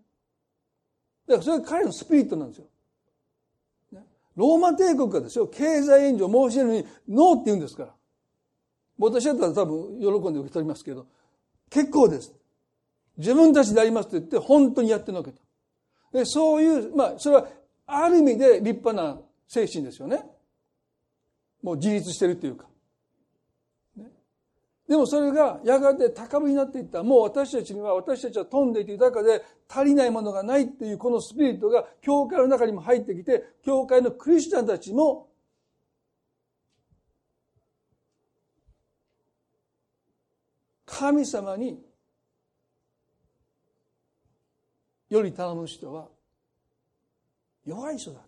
[1.27, 2.67] だからそれが彼のスピリットなんですよ。
[4.35, 7.95] ローマ帝国がですよ、経済援助を申し出るのに、ノーって言うんですから。
[8.97, 11.07] 私だったら多分喜んで受け取りますけど、
[11.71, 12.31] 結構です。
[13.17, 15.41] 自分たちでやりますと言って、本当にやってのけた。
[16.13, 17.47] でそういう、まあ、それは、
[17.87, 20.23] ある意味で立派な精神ですよね。
[21.63, 22.67] もう自立してるっていうか。
[24.87, 27.01] でもそれがやがて高ぶりになっていった。
[27.03, 35.29] もう私たちには、私たちは飛んでいて豊かで足りないものがないっていうこのスピリットが教会の中にも入ってきて、教会のクリスチャンたちも
[41.01, 41.83] 神様に
[45.09, 46.09] より頼む人は
[47.65, 48.19] 弱い人だ。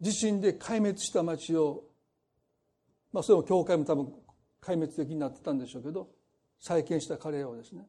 [0.00, 1.82] 地震で壊滅した町を、
[3.12, 4.04] まあそれも教会も多分
[4.62, 6.08] 壊滅的になってたんでしょうけど、
[6.60, 7.88] 再建した彼らはですね、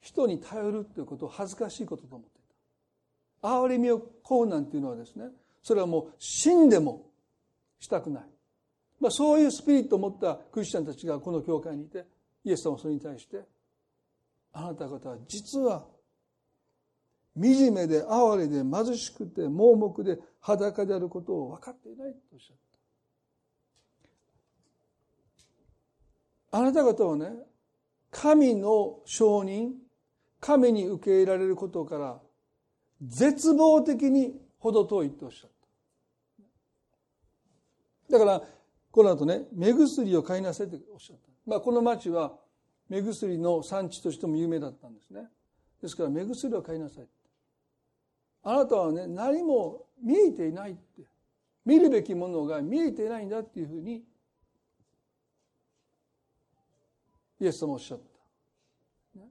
[0.00, 2.42] 人に頼るということを恥ずかしいことと思ってい
[3.40, 3.48] た。
[3.48, 5.26] 憐れみをこうなんていうのはですね、
[5.62, 7.08] それはもう死んでも
[7.78, 8.31] したくない。
[9.02, 12.06] まあそういうスピリットを持ったクリスチャンたちがこの教会にいて、
[12.44, 13.40] イエス様はそれに対して、
[14.52, 15.84] あなた方は実は
[17.34, 22.56] 惨めで哀れで貧しくて盲目で裸であることを分かっていないとおっしゃっ
[26.50, 26.58] た。
[26.58, 27.32] あなた方はね、
[28.12, 29.72] 神の承認、
[30.38, 32.20] 神に受け入れられることから
[33.02, 35.50] 絶望的に程遠いとおっしゃっ
[38.08, 38.18] た。
[38.18, 38.42] だから、
[38.92, 41.22] この後ね、目薬を買いなさいとおっしゃった。
[41.46, 42.38] まあ、この町は
[42.90, 45.28] 目薬の産地としても有名だったんですね。
[45.80, 47.08] ですから、目薬を買いなさい。
[48.42, 51.02] あなたはね、何も見えていないって。
[51.64, 54.04] 見るべきものが見えていないんだっていうふうに、
[57.40, 57.98] イエス様おっしゃっ
[59.14, 59.18] た。
[59.20, 59.26] ね、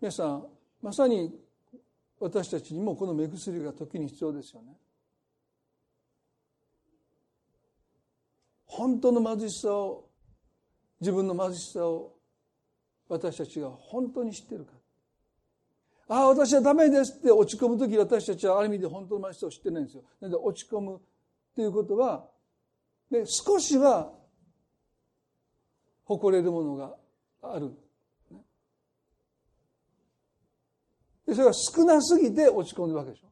[0.00, 0.46] 皆さん、
[0.82, 1.32] まさに
[2.18, 4.76] 私たちにもこの目薬が時に必要ですよね。
[8.70, 10.08] 本当の貧しさを
[11.00, 12.12] 自分の貧しさを
[13.08, 14.72] 私たちが本当に知ってるか
[16.08, 20.04] ああ私はダメですって落ち込む時私たちはある意味で本当の貧しさを知ってないんですよ。
[20.20, 21.00] なので落ち込むっ
[21.54, 22.26] ていうことは、
[23.10, 24.12] で少しは
[26.04, 26.96] 誇れるものが
[27.42, 27.72] ある。
[31.26, 33.28] でそれが少なすぎて落ち込んでるわけでしょ。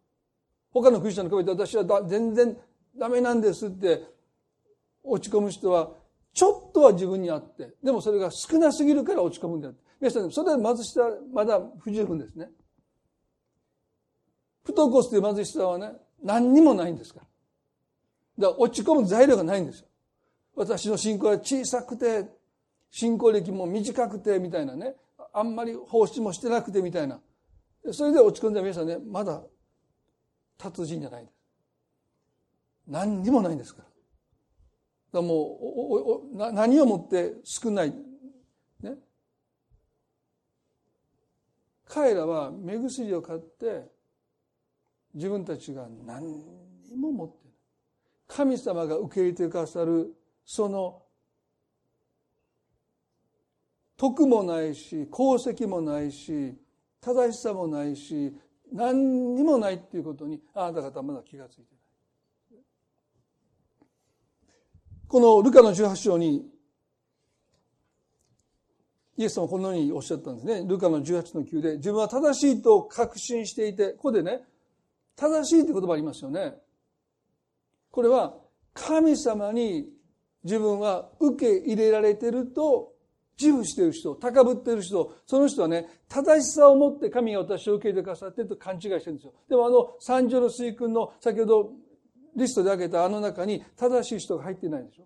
[0.70, 2.56] 他のクリスチャンの比べて私はだ全然
[2.96, 4.17] ダメなんですって
[5.08, 5.90] 落ち込む人は
[6.32, 11.00] ちょっとは自分にあってでもそれが少なすぎるから落ち込むんだ皆さんそれは貧しさ
[11.32, 12.48] まだ不十分ですね。
[14.64, 15.92] 不登校という貧しさはね
[16.22, 17.26] 何にもないんですから。
[18.38, 19.86] だから落ち込む材料がないんですよ。
[20.54, 22.26] 私の信仰は小さくて
[22.90, 24.94] 信仰歴も短くてみたいなね
[25.32, 27.20] あんまり奉仕もしてなくてみたいな。
[27.90, 29.42] それで落ち込んで皆さんねまだ
[30.56, 31.34] 達人じゃないです。
[32.86, 33.87] 何にもないんですから。
[35.12, 37.94] もう何をもって少ない。
[38.80, 38.94] ね。
[41.86, 43.90] 彼らは目薬を買って
[45.14, 46.26] 自分たちが何
[46.88, 47.54] にも持ってない。
[48.26, 51.02] 神様が受け入れてくださるその
[53.96, 56.54] 徳もないし功績もないし
[57.00, 58.32] 正しさもないし
[58.72, 61.77] 何にもないっていうことにあなた方まだ気がついてる。
[65.08, 66.44] このルカの18章に
[69.16, 70.64] イエス様はこのようにおっしゃったんですね。
[70.64, 74.42] ルカの18の9で、自分は正しいと確信していて、ここでね、
[75.16, 76.54] 正しいって言葉ありますよね。
[77.90, 78.36] これは、
[78.74, 79.88] 神様に
[80.44, 82.92] 自分は受け入れられてると
[83.40, 89.32] 自負している人、高ぶっている人、その人はね、正しさを持って神が私を受け入れてくださっていると勘違いしてるんですよ。
[89.48, 91.72] でもあの三条の水君の先ほど
[92.38, 95.04] リストで挙げたあの中に正しい人が入ってないでしょ。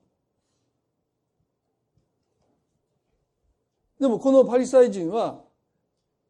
[3.98, 5.42] でもこのパリサイ人は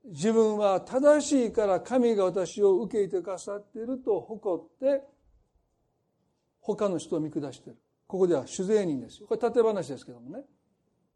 [0.04, 5.02] 自分は正しいから神が私を受け入れてくださっていると誇って
[6.60, 7.78] 他の人を見下している。
[8.06, 9.26] ここでは主税人ですよ。
[9.26, 10.44] これ縦話ですけどもね。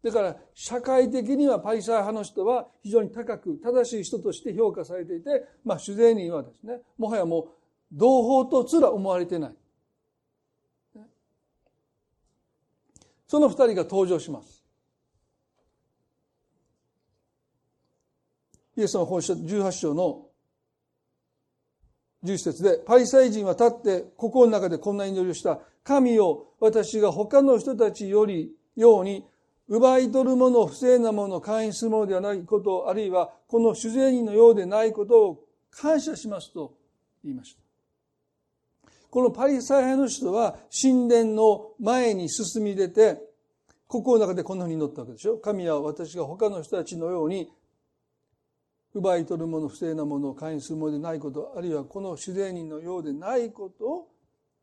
[0.02, 7.48] だから社会的にはパリサイ派の人は非常に高く正しい人として評価されていて、まあ主税人はですね、もはやもう
[7.92, 9.54] 同胞とすら思われてない。
[13.26, 14.62] その二人が登場します。
[18.76, 20.26] イエス様本書18章の
[22.24, 25.60] 11節で、パリサイ人は立って心の中でこんな祈りをした。
[25.82, 29.24] 神を私が他の人たちよりように
[29.68, 36.74] 奪い取るもの、不正なもの、会員するものではないこと、あるいはこの主税人のようでないことを感謝しますと
[37.24, 37.65] 言いました。
[39.16, 43.16] このパリサイ派の人は神殿の前に進み出て、
[43.86, 45.38] 心の中でこんなふうに祈ったわけでしょ。
[45.38, 47.50] 神は私が他の人たちのように、
[48.92, 54.08] 奪い取るもの、不正なものを会員するものでないこと、あるいはこの主税人のようでないことを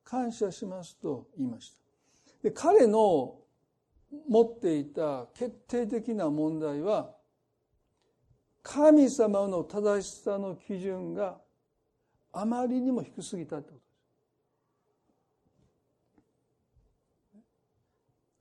[0.04, 1.78] 感謝しますと言いました。
[2.44, 3.40] で彼の
[4.30, 7.10] 持っていた決定的な問題は、
[8.62, 11.40] 神様の正しさの基準が
[12.32, 13.83] あまりにも低すぎたってこと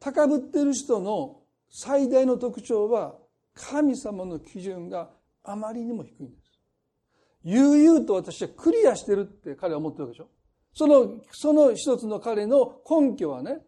[0.02, 3.14] 高ぶってる人の最大の特徴は
[3.54, 5.10] 神様の基準が
[5.44, 6.58] あまりにも低いんです。
[7.44, 10.28] 悠々と私はクリアしてるって彼は思ってるわけでしょ。
[10.74, 13.60] その、その一つの彼の根拠はね、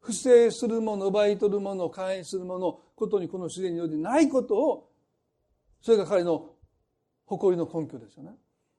[0.00, 4.92] 不正するもの、奪い取るもの、会員するもの、ことにこの自然によってないことを、
[5.80, 6.50] それが彼の
[7.24, 8.36] 誇りの根拠ですよね。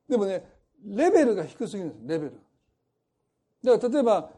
[0.08, 0.50] でもね、
[0.86, 2.40] レベルが低すぎるんです、レベル。
[3.64, 4.32] だから例えば、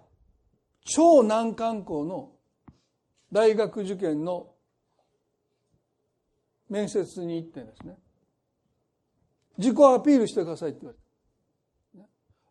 [0.83, 2.31] 超難関校の
[3.31, 4.47] 大学受験の
[6.69, 7.97] 面接に行ってですね。
[9.57, 11.09] 自己アピールしてくださいって言われて。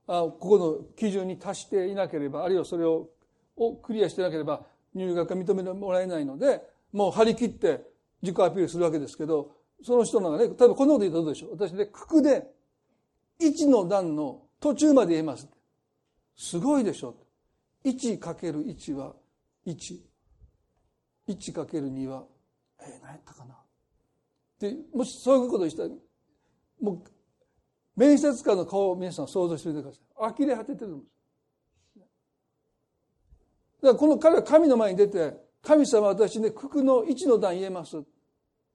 [0.08, 3.10] あここの基準に達していなければあるいはそれを
[3.58, 7.82] をクリアしてなければ入学が認めてもらえないのでもう張り切って
[8.22, 11.50] 自己アピールするわけですけどその人のがね例えばこんなこと言うとどうでしょう。
[11.52, 12.46] 私ね九九で
[13.40, 15.48] 1の段の途中まで言えます
[16.36, 17.16] すごいでしょ
[17.84, 19.14] 1×1 は
[19.66, 20.07] 1
[21.28, 22.24] 1×2 は、
[22.80, 23.56] えー、何やったかな。
[24.58, 25.90] で、もしそういうことをしたら、
[26.80, 27.02] もう、
[27.96, 30.34] 面接官の顔を皆さん想像してみてください。
[30.38, 31.12] 呆れ果ててるんです。
[33.80, 38.02] だからこの彼は神の前に出て、神様私ね、九九の1の段言えます。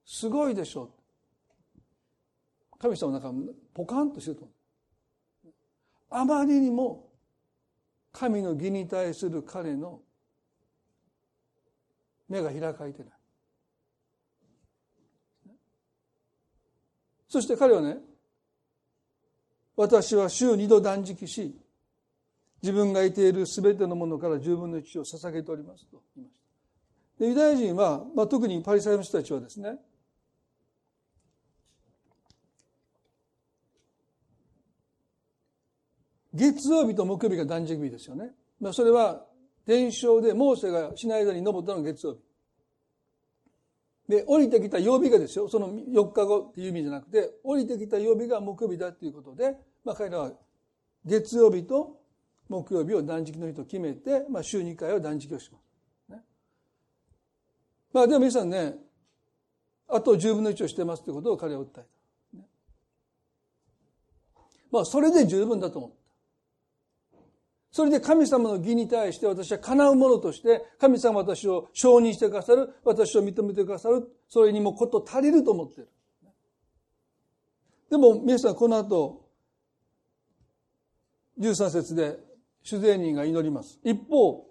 [0.06, 1.04] すごいでしょう。
[2.84, 3.32] 神様なんか
[3.74, 4.49] ポカンとしてると
[6.10, 7.10] あまりにも
[8.12, 10.01] 神の義に対する彼の
[12.30, 13.13] 目が開かれてない。
[17.28, 17.97] そして彼はね、
[19.76, 21.59] 私は週二度断食し、
[22.61, 26.43] 自分がいている全てのものから十分の一を捧げておりますと言いました。
[27.24, 29.78] でユダヤ人は、まあ、特にパリサイの人たちはですね、
[36.34, 38.32] 月曜日と木曜日が断食日ですよね。
[38.59, 39.26] まあ、それは
[39.66, 42.20] 伝承でモーセがしない間に登ったのが月曜日。
[44.07, 49.55] で、降りてきた曜日がですよ、その4日後っていう意味じゃなくて、降りてきた曜日が木曜日だっていうことで、
[49.86, 50.32] まあ彼らは
[51.05, 52.01] 月曜日と
[52.49, 56.11] 木曜日を断食の日と決めて、まあ週2回は断食をします。
[56.11, 56.22] ね、
[57.93, 58.76] まあでも皆さんね、
[59.88, 61.84] あと10分の1をしてますってことを彼は訴えた。
[64.70, 66.03] まあそれで十分だと思った。
[67.74, 75.89] それで神様の義に対して私は叶うものとして、神様私を承認してくださる、私を認めてくださる、それにもこと足りると思っている。
[77.89, 79.28] でも皆さんこの後、
[81.39, 82.19] 13節で
[82.61, 83.80] 主税人が祈ります。
[83.84, 84.45] 一方、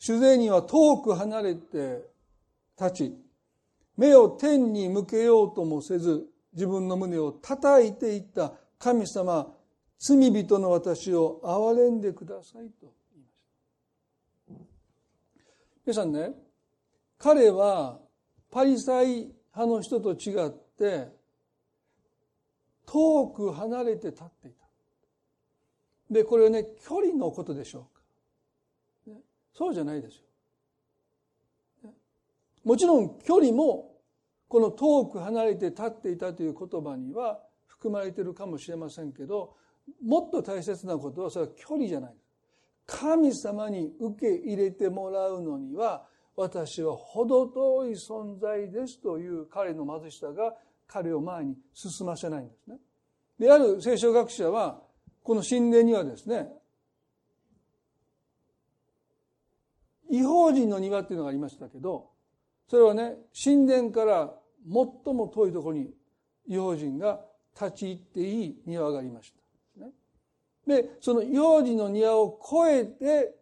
[0.00, 2.10] 主税人は遠く離れて
[2.76, 3.16] 立ち、
[3.96, 9.54] 目を天に向けようともせず、自分の胸を叩いていった神様、
[9.98, 13.42] 罪人の私を憐れんでくださいと言いまし
[14.54, 14.64] た。
[15.86, 16.34] 皆さんね、
[17.18, 17.98] 彼は
[18.50, 21.08] パリサイ派の人と違って、
[22.86, 24.64] 遠く離れて立っていた。
[26.10, 29.14] で、これはね、距離のことでしょうか。
[29.14, 29.20] ね、
[29.52, 30.18] そうじゃないです
[31.82, 31.92] よ。
[32.64, 33.96] もちろん距離も、
[34.46, 39.56] この遠く離れて立っていたという言葉には含まれているかもしれませんけど、
[40.04, 42.14] もっと大切なことはそれは距離じゃない
[42.86, 50.54] 神様に受け入れてもらうのには私は程遠い存在ですという彼の貧しさが
[50.86, 52.78] 彼を前に進ませないんですね。
[53.38, 54.80] である聖書学者は
[55.22, 56.48] この神殿にはですね
[60.10, 62.08] 違法人の庭っていうのがありましたけど
[62.68, 64.32] それはね神殿から
[64.64, 65.90] 最も遠いところに
[66.46, 67.20] 違法人が
[67.54, 69.37] 立ち入っていい庭がありました。
[70.68, 72.38] で、その幼児の庭を
[72.68, 73.34] 越えて、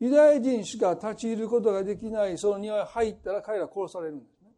[0.00, 4.50] ユダヤ人しか立ち入ることができないその庭に入ったら彼ら殺されるんですね。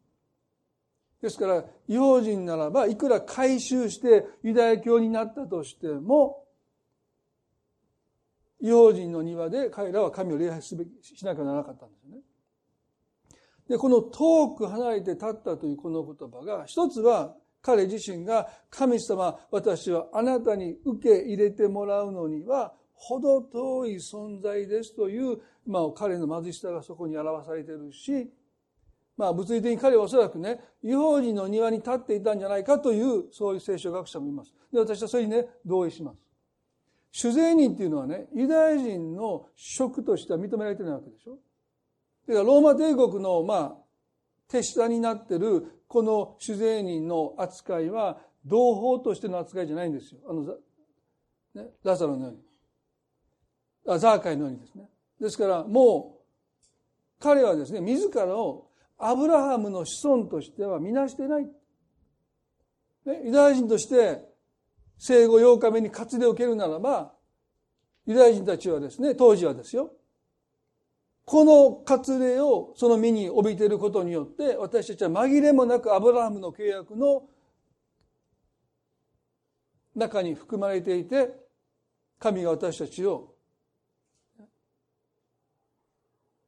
[1.21, 6.45] ですから、幼人ならば、いくら改宗してユダヤ教になったとしても、
[8.59, 12.17] 幼人の庭で彼らは神を礼拝すべき、しなきゃならなかったんですね。
[13.69, 28.31] で、この遠く離れて立ったというこの言葉が、一つは彼自身が神様私はあなたに受け入れてもらうのには程遠い存在ですという、まあ、彼の貧しさがそこに表されているし、
[29.17, 34.53] まあ、物理的に彼はおそらくね、違法人の庭に立っていたんじゃないかという、そういう聖書学者もいます。
[34.71, 36.17] で、私はそれにね、同意します。
[37.11, 41.37] 主税人っていうのはね、ユダヤ人の職としては認められてないわけでしょ。
[42.27, 43.75] だからローマ帝国の、まあ、
[44.47, 50.21] 手下になってるこの主税人の扱いは同胞としての扱いじゃないんですよ。
[50.25, 50.45] あの、
[51.53, 52.39] ね、ラザロのように。
[53.85, 54.89] あザーカイのようにですね。
[55.19, 61.43] ですからもう彼はですね、自らをアブラハムの子孫としてはみなしてない。
[61.43, 61.51] ね、
[63.25, 64.23] ユダヤ人として
[64.97, 67.11] 生後8日目に割礼を受けるならば、
[68.05, 69.91] ユダヤ人たちはですね、当時はですよ、
[71.25, 77.23] この割礼をその身に帯びていることによって私たちは紛れもなくアブラハムの契約の
[79.95, 81.29] 中に含まれていて
[82.19, 83.33] 神が私たちを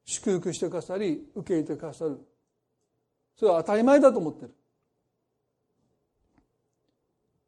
[0.05, 2.19] 祝福してくださり受け入れてくださる。
[3.35, 4.55] それは当たり前だと思ってる。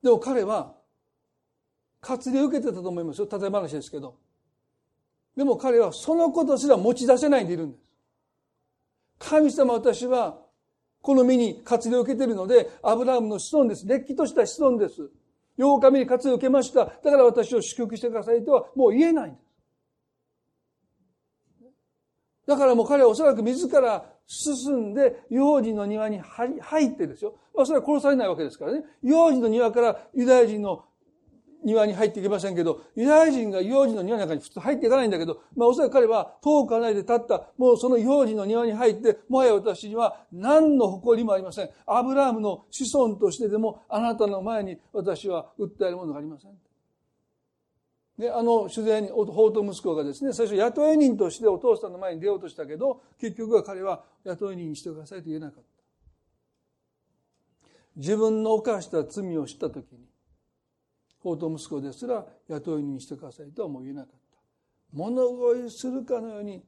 [0.02, 0.74] でも彼は
[2.02, 3.28] 割礼を受けてたと思いますよ。
[3.32, 4.25] 例え話ですけど。
[5.36, 7.92] でも彼はそのことすら持ち出せないでいるんです。
[9.20, 10.38] 神様私は
[11.02, 13.86] この身に活動を受けているので、アブラハムの子孫です。
[13.88, 15.10] れっきとした子孫です。
[15.58, 16.86] 8日目に活動を受けました。
[16.86, 19.46] だから私を祝福してくださいとはもう言えないんです。
[22.48, 27.36] だからもう彼はおそらく自ら進んで、幼児の庭に入ってですよ。
[27.56, 28.84] まあそれは殺されないわけですからね。
[29.02, 30.86] 幼児の庭からユダヤ人の
[31.66, 41.70] 庭に入っていけませんけど、ユダヤ人が幼児の庭の中に普通入っていかないんだけど、まあおそらく彼は遠く離れて立った、もうその幼児の庭に入って、もはや私には何の誇りもありません。
[41.86, 46.52] アブラハムの子孫としてでも、あなたの前に私は訴えるものがありません。
[48.18, 55.76] で、あの主税に、法と息子がですね、最初雇い人としてお父さんの前に出ようとしたけど、結局は彼は雇い人にしてくださいと言えなかった。
[57.98, 60.00] 自分の犯した罪を知ったときに、
[61.26, 64.38] 法と息子ですら雇いにしてくださいとはもう言えなかった。
[64.94, 66.64] 物乞いするかのように、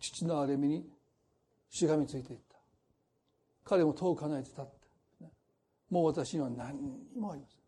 [0.00, 0.86] 父の荒れみに
[1.68, 2.56] しがみついていった。
[3.64, 5.26] 彼も遠かないで立った。
[5.90, 7.60] もう私には何にもありません。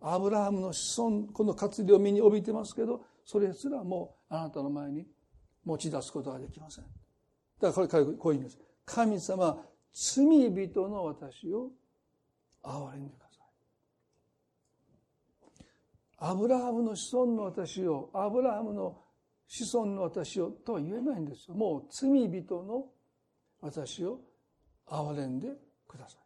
[0.00, 5.06] アブラハムの子孫、この活量を身に帯びてますけど、それすらもうあなたの前に
[5.64, 6.84] 持ち出すことができません。
[7.60, 8.58] だからこれ、こう言うんです。
[8.84, 11.70] 神様、罪人の私を
[12.62, 13.25] 憐れんでください。
[16.18, 18.96] アブラハムの子孫の私を、アブラハムの
[19.46, 21.54] 子孫の私をとは言えないんですよ。
[21.54, 22.86] もう罪人の
[23.60, 24.20] 私を
[24.86, 25.48] 憐れんで
[25.86, 26.20] ください。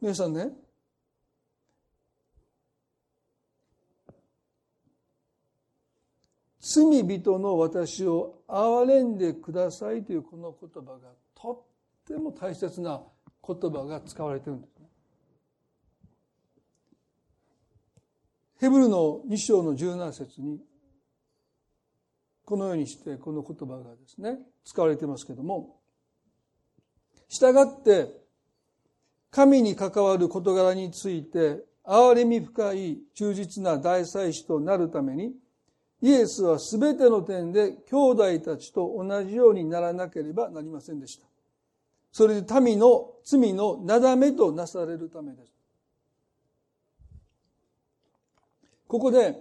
[0.00, 0.52] 皆さんね、
[6.60, 11.66] 罪人の私を憐れんでくださいというこの言葉がと
[12.04, 13.02] っても大切な
[13.46, 14.88] 言葉が使われてるんですね。
[18.60, 20.60] ヘブルの2章の17節に
[22.44, 25.76] このようにしてこの言葉がですね使われてますけども
[27.28, 28.08] したがって
[29.30, 35.32] 神に関わる事柄について憐れみ深い忠実な大祭司となるために
[36.00, 41.26] イエスは全ての点で兄弟たちと同じようにならなければなりませんでした。
[42.12, 45.52] それで民の罪のなだめとなされるためです。
[48.94, 49.34] ここで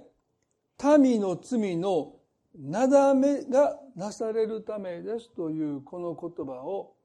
[0.97, 2.15] 民の罪の
[2.57, 6.95] なだめがなされるためですというこの言葉を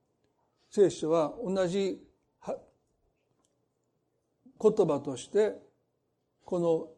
[0.71, 2.01] 聖書は同じ
[2.47, 2.57] 言
[4.59, 5.57] 葉として
[6.47, 6.89] この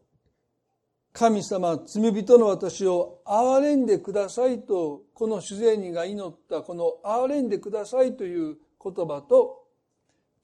[1.13, 9.65] 神様、罪人の私を憐れんでくださいと、この主税人が祈ったこの憐れんでくださいという言葉と、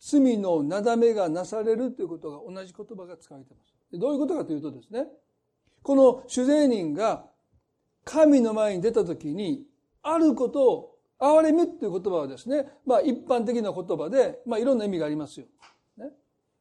[0.01, 3.76] 罪のなだめがなされるということが同じ言葉が使われています。
[3.93, 5.07] どういうことかというとですね、
[5.83, 7.27] この主税人が
[8.05, 9.65] 神の前に出たときに、
[10.03, 15.47] あることを、憐れみっていう言葉はですね、まあ一般的な言葉で、まあいろんな意味がありますよ。
[15.97, 16.11] ね、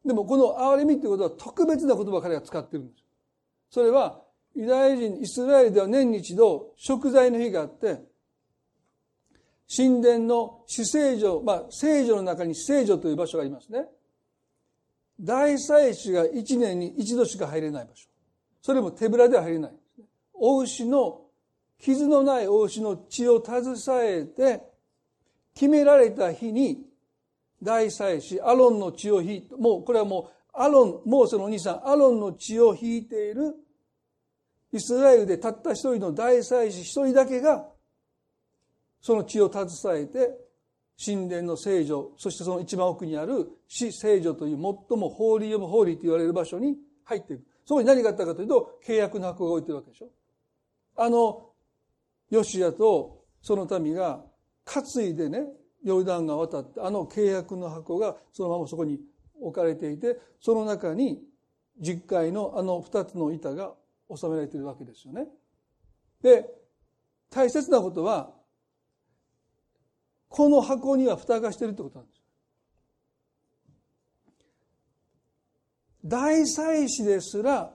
[0.05, 3.03] でもこの憐れみっていうことは特別な言葉を彼が使ってるんです。
[3.69, 4.21] それは
[4.55, 8.01] ユダヤ人、イスラエルでは年に一度食材の日があって、
[9.75, 13.87] 神殿の死聖女、まあ、聖女の中に聖女という場所がありますね。
[15.19, 18.07] 大祭司が一年に一度しか入れない場所。
[18.61, 19.71] それも手ぶらでは入れない。
[20.33, 21.21] お牛の、
[21.79, 24.61] 傷のないお牛の血を携えて、
[25.53, 26.85] 決められた日に、
[27.63, 33.55] 大祭司、アロンの血を引いて、もうこれはもう、アロン、モーセのお兄さん、アロンの血を引いている
[34.71, 37.65] イスラエルでたった一人の大祭司一人だけが、
[39.01, 40.44] その血を携えて、
[41.03, 47.45] 神殿の聖女、そしてその一番奥にある死聖女という最もホーリーオブホーリーと言われる場所に入っていく。
[47.65, 50.09] そこに何があったかというと、契約の箱が置いてるわけでしょ。
[50.95, 51.49] あの、
[52.29, 54.23] ヨシアとその民が
[54.65, 55.47] 担いでね、
[55.83, 58.99] ヨルダンが渡って、あの契約の箱がそのままそこに
[59.39, 61.21] 置かれていて、その中に
[61.79, 63.73] 実会のあの二つの板が
[64.15, 65.27] 収められているわけですよね。
[66.21, 66.49] で、
[67.29, 68.31] 大切なことは、
[70.35, 72.21] この箱には蓋がしてるってことなんです。
[76.03, 77.73] 大祭司ですら、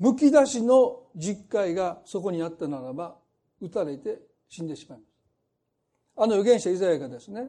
[0.00, 3.16] むき出しの実会がそこにあったならば、
[3.60, 4.18] 撃たれて
[4.48, 5.08] 死んでしまいます。
[6.16, 7.46] あの預言者イザヤがですね、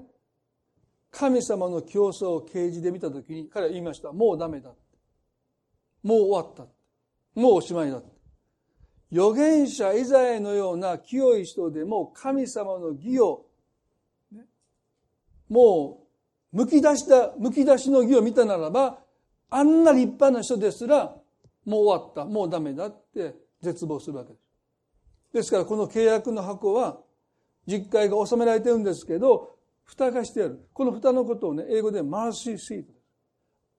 [1.10, 4.12] 神様の競争を啓示で見たときに、彼は言いました。
[4.12, 4.70] もうダメだ。
[6.04, 6.68] もう終わった。
[7.42, 8.04] もうおしまいだ。
[9.12, 13.46] 預言者イザヤのような清い人でも神様の義を、
[15.50, 16.04] も
[16.54, 19.00] う、むき出した、むき出しの義を見たならば、
[19.50, 21.16] あんな立派な人ですら、
[21.66, 24.42] もう終わった、もうダメだって絶望するわけです。
[25.34, 27.00] ですからこの契約の箱は、
[27.66, 30.68] 実会が収められてるんですけど、蓋がしてある。
[30.74, 32.92] この蓋のことをね、英語でマーシーシート。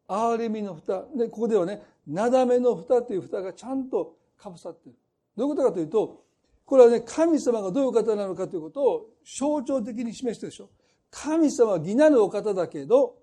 [0.09, 1.05] 憐れみの蓋。
[1.14, 4.99] で、ここではね、なだめの蓋という蓋がちゃんとかぶさっている。
[5.39, 6.24] どういうことかというと、
[6.66, 10.68] これはね、神様がどういう方なのかということを象徴的に示してるでしょ。
[11.11, 13.16] 神様は義なるお方だけど、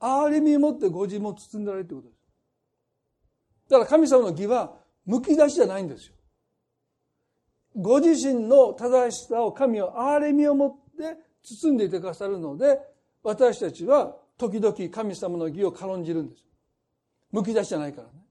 [0.00, 2.24] 憐れみを持ってご自分を包んでられるということです。
[3.68, 4.74] だから神様の義は、
[5.04, 6.14] むき出しじゃないんですよ。
[7.76, 12.80] ご自身の正しさを神は憐れみを持って包んでいてくださるので、
[13.22, 16.44] 私たちは時々神様の義を軽んじるんです。
[17.30, 18.23] むき出しじゃないからね。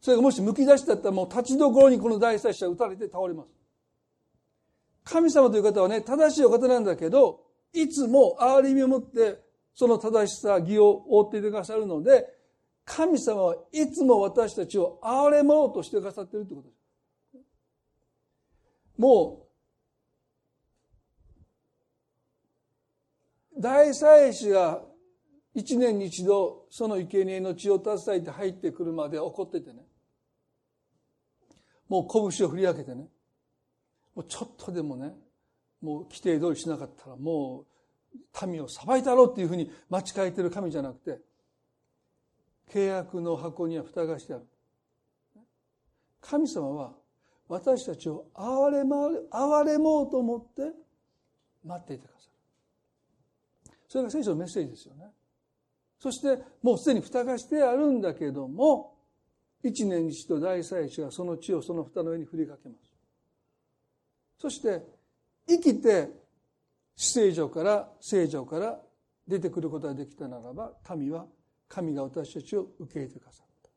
[0.00, 3.48] それがもしむき出しだったらもう立ちどころにこの大祭司は打たれて倒れます。
[5.04, 9.40] 神様という方はね、正しいお方なんだけど、いつも憐れみを持って
[9.74, 12.26] その正しさ、義を覆っていてくださるので、
[12.84, 17.56] 神様はいつも私たちを憐れもうとしてくださっているということです。
[18.96, 19.46] も
[23.56, 24.82] う、大祭司が
[25.54, 29.85] 一年に一度その生贄の血を携えて入ってくるまで怒っててね。
[31.88, 33.08] もう拳を振り上げてね。
[34.14, 35.14] もうちょっとでもね、
[35.80, 37.64] もう規定通りしなかったらも
[38.14, 41.20] う民を裁いたろうっていうふうに待ちかえてる神じゃなくて、
[42.72, 44.46] 契約の箱には蓋がしてある。
[46.20, 46.94] 神様は
[47.48, 50.72] 私たちを憐れま、憐れもうと思って
[51.64, 53.72] 待っていてくださる。
[53.88, 55.04] それが聖書のメッセージですよね。
[55.98, 58.95] そしてもうすでに蓋がしてあるんだけども、
[59.66, 62.94] 一年に一度大祭司がその血をその蓋の上に振りかけます。
[64.38, 64.82] そして
[65.48, 66.08] 生きて
[66.94, 68.78] 死聖女から聖女から
[69.26, 71.26] 出てくることができたならば神は
[71.68, 73.70] 神が私たちを受け入れてくださった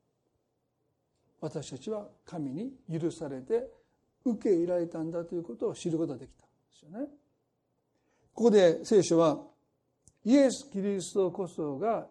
[1.42, 3.68] 私たちは神に許されて
[4.26, 7.08] 受け入れられたんだということを知ることができたんですよね
[8.34, 9.40] ここで聖書は
[10.24, 12.06] イエス・キリストこそが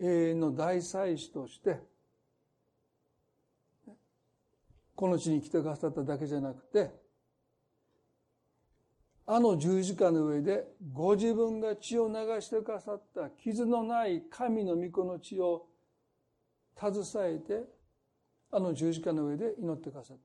[0.00, 1.78] 永遠の大祭司として
[4.94, 6.90] この地に来てくださっただけじゃなくて
[9.26, 15.66] あの十字架の上でご自分が血を流してくださった傷のない神の御子の血を
[16.78, 17.64] 携えて
[18.52, 20.22] あの十字架の上で祈ってくださった。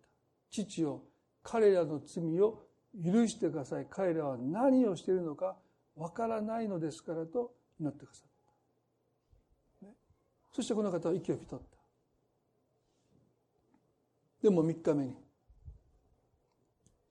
[0.51, 1.03] 父を
[1.41, 2.67] 彼らの罪を
[3.03, 3.87] 許してください。
[3.89, 5.55] 彼らは何をしているのか
[5.95, 8.29] わからないのですからと祈ってくださっ
[9.81, 9.93] た、ね、
[10.51, 11.78] そしてこの方は息を引き取った。
[14.41, 15.15] でも3日目に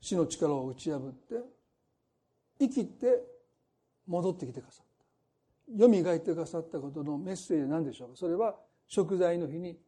[0.01, 1.35] 死の力を打ち破って
[2.61, 3.23] 生きて
[4.07, 4.89] 戻ってきてくださった。
[5.79, 8.17] 蘇ってくださったことのメッセージは何でしょうか？
[8.17, 8.57] それは
[8.87, 9.79] 食材の日に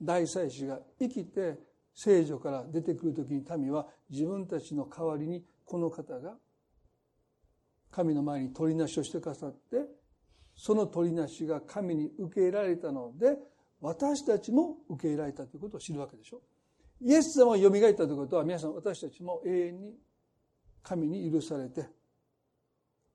[0.00, 1.58] 大祭司が生きて
[1.94, 6.34] 聖女から出てくる時に民は自分たちの代わりにこの方が
[7.90, 9.84] 神の前に取りなしをしてくださって
[10.56, 13.36] その取りなしが神に受け入れられたので
[13.80, 16.40] 私たちも受け入れられたということを知るわけでしょ
[17.04, 19.94] イエス様が蘇ったということは皆さん私たちも永遠に
[20.82, 21.86] 神に許されて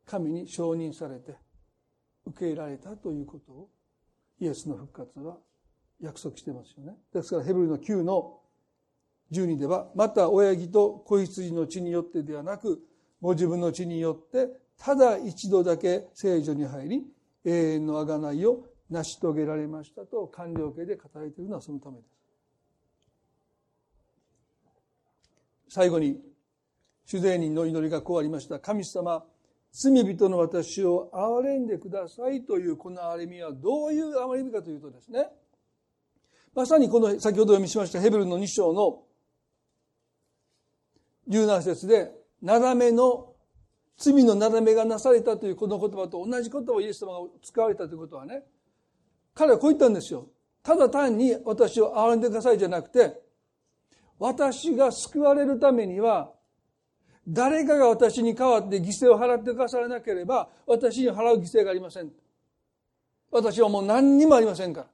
[0.06, 1.36] 神に承認されて
[2.26, 3.70] 受け入れられたということを
[4.40, 5.38] イエスの復活は
[6.02, 6.96] 約束してますよね。
[7.14, 8.40] ですからヘブルの9の
[9.32, 12.82] 12ではまた親木と子羊の血によってではなく
[13.22, 17.04] ご自分の血によってただ一度だけ聖女に入り
[17.46, 22.17] 永遠の贖いを成し遂げられましたと完了形で語られているのはそのためです。
[25.78, 26.20] 最後に
[27.06, 28.60] 主税人の祈りがこうありました。
[28.60, 29.24] 神様、
[29.72, 35.28] 罪人の私を憐れんでくださいというこの憐れみはどういう憐れみかというとですね、
[36.56, 39.04] まさにこの先ほど読みしましたヘブルの2章の
[41.30, 42.12] 17節で、
[42.42, 43.36] なだめの、
[43.98, 48.42] 罪のなだめがなされたというこの言葉と同じ言葉をイエス様が使われたということはね、
[49.36, 50.28] 彼はこう言ったんですよ。
[50.64, 53.27] ただ単に私を憐れんでくださいじゃなくて、
[54.20, 56.32] 私が救われるためには
[57.28, 62.10] 誰かが私に代わって犠牲を払ってくださらなければ、私に払う犠牲がありません。
[63.30, 64.88] 私はもう何にもありませんから。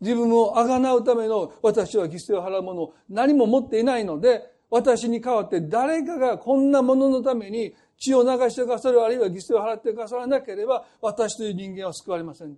[0.00, 12.56] 自分をあがなうための私は犠牲を払うものを何も持っていないので、私に代わって誰かがこんなもののために血を流してくださる、あるいは犠牲を払ってくださらなければ、私という人間は救われません。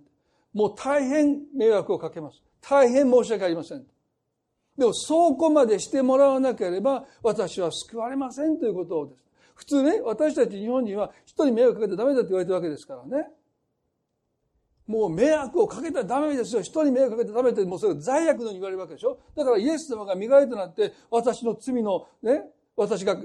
[0.53, 2.43] もう大変迷惑をかけます。
[2.61, 3.83] 大変申し訳ありません。
[4.79, 9.19] でも、そこまでしてもらわなければ、私は救われませんということをです。
[9.55, 13.27] 普通ね、私たち日本人は人に迷惑かけてダメだって言われてるわけですからね。
[14.87, 16.61] もう迷惑をかけたらダメですよ。
[16.61, 19.19] 人に迷惑かけてダメって、もうそれ罪悪のに言われるわけでしょ。
[19.35, 22.45] だからイエス様が身代わりとなって、私の罪のね、
[22.77, 23.17] 私が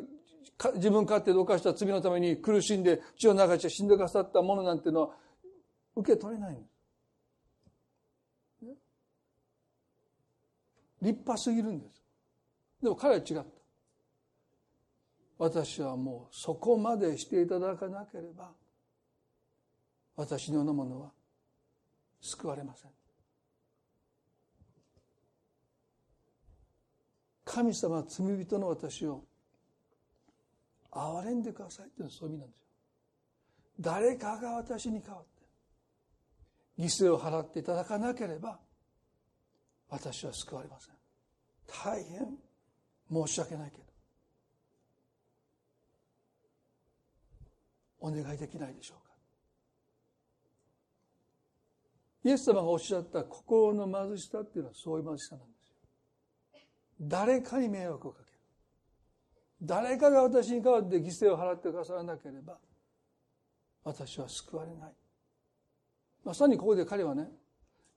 [0.74, 5.10] 自分勝手で犯した罪のために苦しんで血を流して死んでくださったものなんていうのは
[5.94, 6.73] 受け取れないんです。
[11.04, 12.02] 立派すぎるんです。
[12.82, 13.44] でも彼は違った。
[15.36, 18.52] 私はもうそこまでしていただかなければ
[20.16, 21.10] 私のようなものは
[22.20, 22.90] 救われません。
[27.44, 29.24] 神様は罪人の私を
[30.90, 32.66] 憐れんでくださいっていうのはそういう意味なんですよ。
[33.80, 35.24] 誰かが私に代わっ
[36.78, 38.58] て犠牲を払っていただかなければ
[39.88, 40.93] 私は救われません。
[41.66, 42.38] 大変。
[43.10, 43.84] 申し訳ないけど。
[48.00, 49.14] お願いできないでしょうか。
[52.24, 55.74] イエス様がおっしゃった心の貧しさっていうのはそういう貧しさなんですよ。
[57.00, 58.38] 誰かに迷惑をかける。
[59.62, 62.58] 誰かが私に代わって犠牲を払ってくださらなければ
[63.84, 64.92] 私は救われない。
[66.24, 67.28] まさにここで彼はね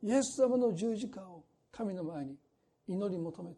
[0.04, 2.36] イエス様の十字架を神の前に
[2.88, 3.58] 祈り求めて。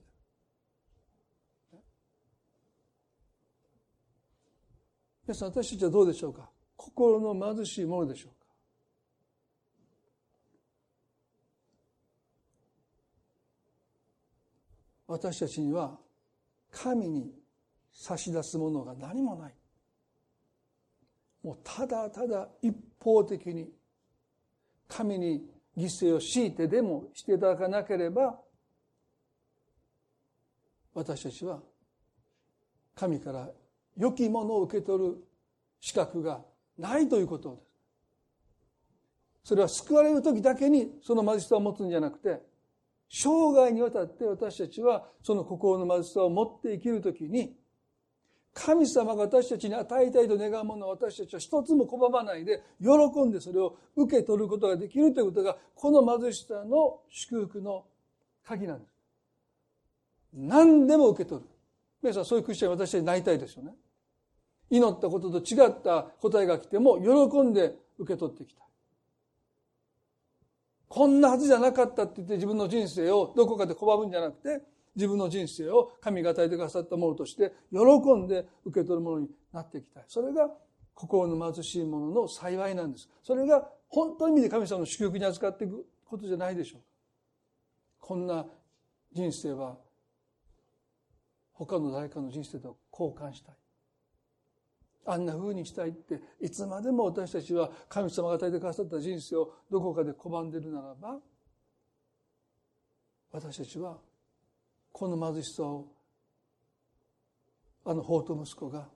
[5.28, 6.50] 皆さん私たちはどうでしょうか？
[6.76, 8.36] 心の貧しいものでしょうか？
[15.08, 15.98] 私たちには
[16.72, 17.32] 神に
[17.94, 19.54] 差し出すものが何もない。
[21.44, 23.70] もうただただ一方的に
[24.88, 25.46] 神に
[25.78, 28.40] 犠牲を強いてでもしていただかなければ
[31.00, 31.60] 私たちは
[32.94, 33.50] 神から
[33.98, 35.18] 良きものを受け取る
[35.80, 36.42] 資格が
[36.78, 37.70] ないということです。
[39.50, 42.42] それは救われる時だけにその貧しさを持つんじゃなくて
[43.10, 47.56] 生涯にわたって私たちはその心の貧しさを持って生きる時に
[48.54, 52.90] 神様が私たちに与えたいと願うものを私たちは一つも拒まないで喜
[53.26, 57.86] んでそれを受け取ることができるということがこの貧しさの祝福の
[58.44, 58.89] 鍵なんです。
[60.34, 61.50] 何でも受け取る。
[62.02, 63.74] 皆さんそういうクリスチャン私たちになりたいですよね。
[64.70, 68.64] 祈ったことと違った答えが来ても喜んで受け取ってきた。
[70.88, 74.64] こんなはずじゃなかったって言って自分の人生をどこかで拒むんじゃなくて
[74.96, 77.80] 自分の人生を神が与えてくださったものとして喜
[78.16, 80.04] んで受け取るものになっていきたい。
[80.08, 80.50] それが
[80.94, 83.10] 心の貧しいものの幸いなんです。
[83.24, 86.86] それが本当の意味で神様の祝福に預かっていくことじゃないでしょうか。
[88.00, 88.46] こんな
[89.14, 89.78] 人生は
[91.60, 93.56] 他の誰かの人生と交換したい。
[95.06, 101.20] あんな風にしたいっていつまでも私たちは神様が与えてくださった人生をどこかで拒んでるならば
[103.32, 103.98] 私たちは
[104.92, 105.88] この貧しさを
[107.86, 108.88] あの法と息子が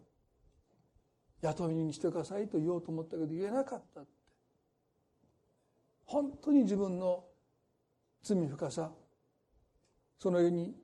[1.41, 4.09] 雇いにしてくださいと言おうと思ったけど言えなかったって
[6.05, 7.23] 本当に自分の
[8.21, 8.91] 罪深さ
[10.19, 10.82] そのように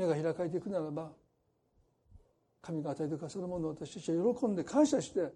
[0.00, 1.12] 目が開かれていくならば
[2.62, 5.32] 神が与えてくださるものを私たちは喜んで感謝して受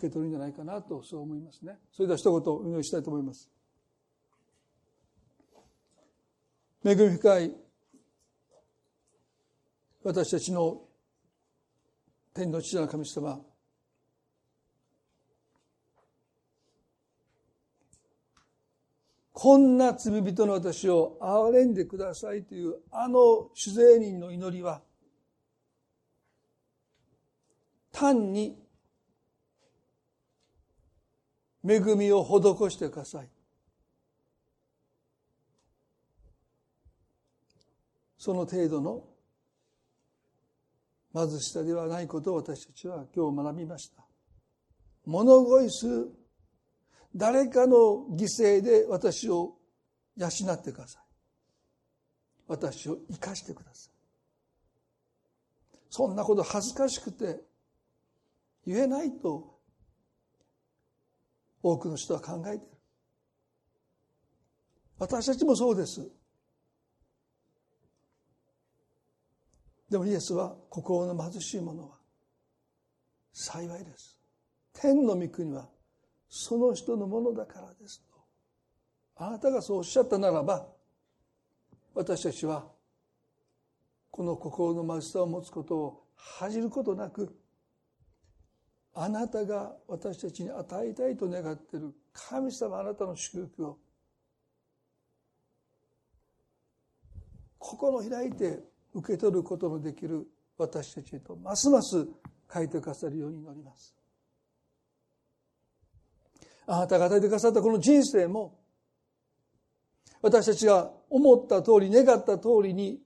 [0.00, 1.76] け取るんじゃないかなとそう思いますね。
[1.92, 3.50] それでは一言お祈りしたいと思います。
[6.84, 7.52] 恵み深い
[10.02, 10.80] 私たちの
[12.32, 13.38] 天の父なる神様
[19.42, 24.82] こんな罪人の私を憐れんでくださいというあの主税人の祈りは
[27.90, 28.58] 単に
[31.66, 33.30] 恵みを施してください
[38.18, 39.04] その程度の
[41.14, 44.04] 貧しさではないことを私たちは今日学びました。
[45.06, 46.19] 物乞いする
[47.14, 49.56] 誰かの犠牲で私を
[50.16, 51.02] 養ってください。
[52.46, 53.92] 私を生かしてください。
[55.88, 57.40] そんなこと恥ずかしくて
[58.66, 59.58] 言えないと
[61.62, 62.76] 多くの人は考えている。
[64.98, 66.08] 私たちもそうです。
[69.90, 71.98] でもイエスは心の貧しい者は
[73.32, 74.16] 幸いです。
[74.72, 75.68] 天の御国は
[76.30, 78.16] その人のものだからですと。
[79.16, 80.66] あなたがそうおっしゃったならば、
[81.92, 82.64] 私たちは
[84.10, 87.36] この心の貧しさを持つことを恥じることなく、
[88.94, 93.78] あなたが私たちに与えたいと願っている神様あなたの祝福を
[97.58, 98.60] 心を開いて
[98.94, 100.26] 受け取ることのできる
[100.58, 102.06] 私たちへとますます
[102.52, 103.99] 書いてくださるように祈ります。
[106.66, 108.58] あなたが与えてくださったこの人生も
[110.22, 113.00] 私たちが思った通り願った通りに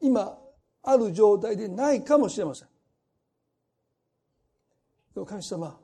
[0.00, 0.38] 今
[0.82, 2.68] ある状態でないかもしれません。
[5.14, 5.78] でも神様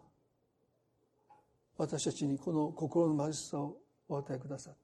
[1.78, 3.76] 私たちにこの心の貧しさを
[4.09, 4.80] お与えくださって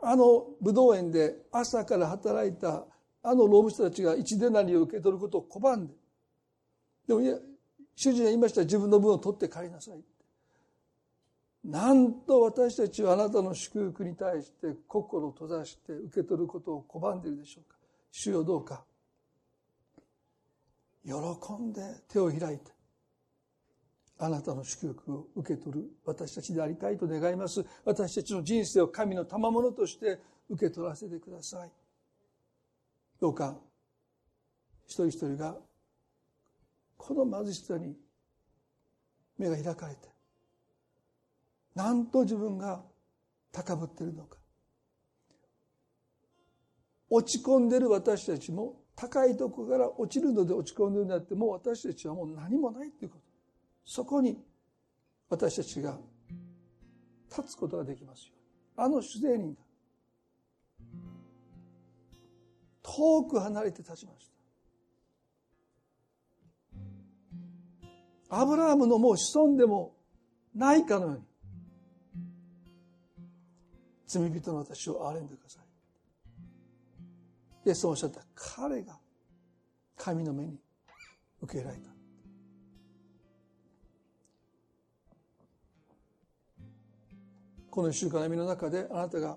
[0.00, 2.84] あの武道園で朝から働いた
[3.22, 5.94] あの老務人たちが一デナリを受け取ることを拒んで
[7.08, 7.20] でも
[7.96, 8.62] 主人は言いました。
[8.62, 10.02] 自分の分を取って帰りなさい
[11.64, 17.78] なんと私たちはあなたの祝福に対して心を閉ざして受け取ることを拒んでいるでしょうか。
[18.10, 18.84] 主よどうか。
[21.04, 21.12] 喜
[21.62, 22.72] んで手を開いて。
[24.18, 27.64] あなたの祝福を受け取る私たちでありたいと願います。
[27.84, 30.20] 私たちの人生を神の賜物として
[30.50, 31.70] 受け取らせてください。
[33.20, 33.56] どうか。
[34.86, 35.56] 一人一人が
[36.96, 37.96] この貧しさに
[39.38, 40.08] 目が開かれて
[41.74, 42.82] なんと自分が
[43.52, 44.38] 高ぶっているのか。
[47.10, 53.24] 落ち込んでる私たちも高いとこから落ちるので落ち込んでるんだってもう私たちはもう何もないということ。
[53.84, 54.42] そこに
[55.28, 55.98] 私たちが
[57.28, 58.32] 立つことができますよ
[58.76, 59.60] あの主税人が
[62.82, 64.33] 遠く離れて立ちました。
[68.28, 69.94] アブラハムのもう子孫でも
[70.54, 71.22] ないかのように
[74.06, 75.64] 罪人の私を憐れんでください。
[77.66, 78.98] イエスおっしゃった彼が
[79.96, 80.58] 神の目に
[81.40, 81.94] 受け入られた。
[87.70, 89.36] この一週間の歩みの中であなたが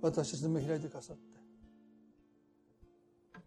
[0.00, 1.31] 私たちの目を開いてくださって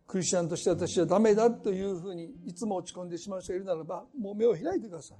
[0.07, 5.17] クリスチャンとして私はダメだというふうにいつも落ち込んでしまう人がいるならばもう目を開いてください。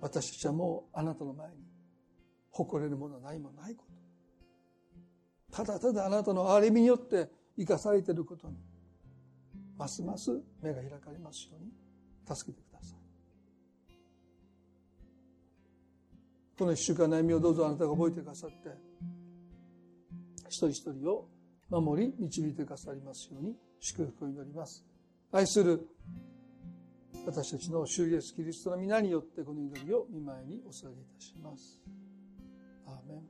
[0.00, 1.54] 私たちはもうあなたの前に
[2.50, 3.84] 誇れるものないもないこ
[5.50, 5.56] と。
[5.56, 8.56] ただただあなたの憐れみによって生かされていることに
[9.76, 10.30] ますます
[10.60, 11.72] 目が開かれますように
[12.36, 12.98] 助けてください。
[16.58, 18.83] この一週間の悩みをどうぞあなたが覚えてくださって
[20.54, 21.28] 一人一人を
[21.68, 24.84] 守り導いてくださりますように祝福を祈ります
[25.32, 25.88] 愛する
[27.26, 31.80] 私たちの主イエスキリストの皆によってこの祈りを見舞いにお捧げいたします。
[32.86, 33.22] アーメン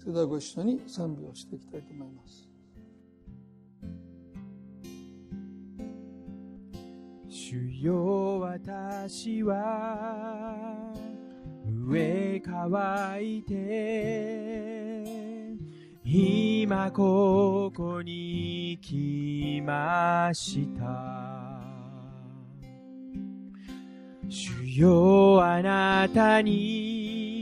[0.00, 2.48] それではご一緒に賛美をしていきたいと思います。
[7.28, 10.92] 主よ私は
[11.88, 15.21] 上乾いて
[16.04, 21.62] 今ここに来ました。
[24.28, 27.38] 主よあなたに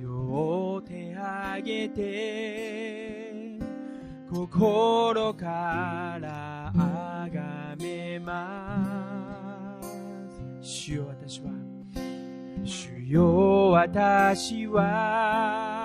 [0.00, 3.58] 両手あげて
[4.30, 9.98] 心からあがめます。
[10.60, 11.50] 主よ私は
[12.62, 15.77] 主よ私は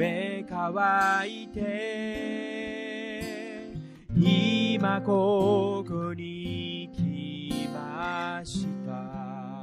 [0.00, 0.72] 上乾
[1.30, 3.20] いて
[4.16, 9.62] 今ここに来ました。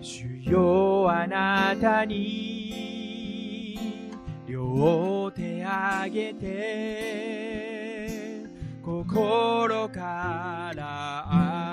[0.00, 4.12] 主よあなたに
[4.46, 8.46] 両手あげて
[8.80, 11.65] 心からあ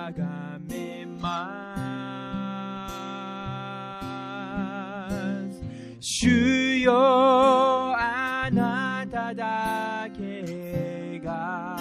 [6.06, 6.93] 主よ
[7.97, 11.78] あなただけが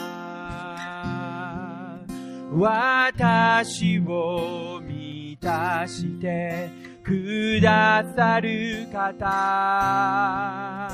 [2.52, 6.70] 私を満たして
[7.02, 10.88] くださる方。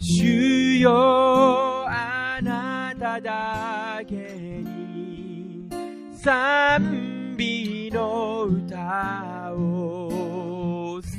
[0.00, 4.16] 主よあなただけ
[4.64, 5.68] に
[6.12, 10.11] 賛美の歌を。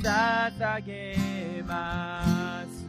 [0.04, 2.84] 捧げます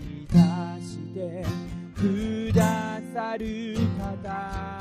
[0.00, 1.46] 満たして
[1.94, 4.75] くださる方。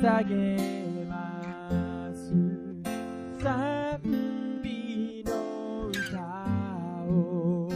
[0.00, 2.30] 捧げます
[3.42, 4.00] 賛
[4.62, 6.20] 美の歌
[7.10, 7.68] を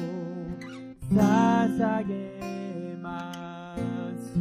[1.11, 3.35] 捧げま
[4.17, 4.39] す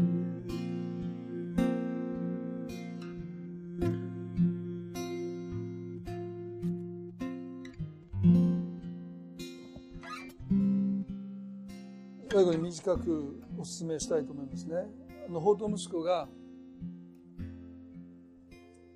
[12.30, 14.86] 最後に短くお勧めしたいと思いますね。
[15.28, 16.30] あの、法と息子が、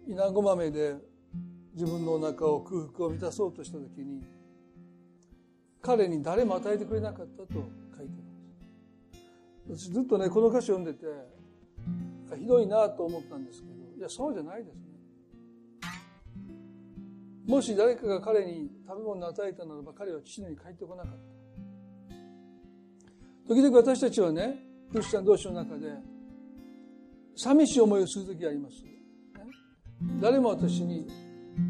[0.08, 0.96] 稲子豆で
[1.74, 4.24] 自分のお腹を空腹を満たそうとした時に、
[5.82, 8.14] 彼に誰も与えてくれなかったと書いて
[9.68, 9.86] ます。
[9.86, 11.06] 私ずっとね、この歌詞読んでて、
[12.38, 14.82] ひどいなと思ったんですけど、いや、そうじゃないですね。
[17.48, 21.18] もし誰かが彼に食べ物を与えたならば彼は父のに帰ってこなかった。
[23.48, 24.60] 時々私たちはね、
[24.92, 25.94] クリスチャン同士の中で、
[27.36, 28.95] 寂しい思いをする時があります。
[30.22, 31.08] 誰も私に、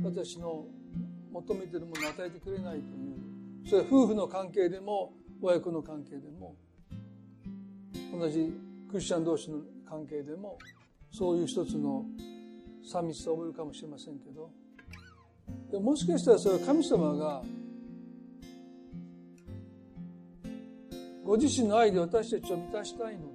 [0.04, 0.66] 私の
[1.32, 6.56] 求めてるものを与えてくれないという、それは夫婦の関係でも、親子の関係でも、
[8.18, 8.54] 同じ
[8.90, 10.58] クリスチャン同士の関係でも、
[11.12, 12.06] そういう一つの
[12.84, 14.52] 寂しさを覚えるかもしれませんけど、
[15.72, 17.42] でもしかしたらそれは神様が
[21.24, 23.35] ご自身の愛で私たちを満たしたいの。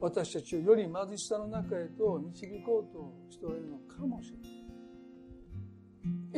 [0.00, 4.50] 私たちをより貧しさの中へと導こうとしておられるのかもしれない。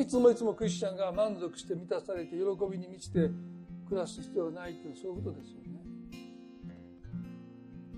[0.03, 2.37] いつもいつもクリスチャンが満足して満たされて喜
[2.71, 3.31] びに満ちて
[3.89, 5.69] 暮らす必要がないというそういうことですよね。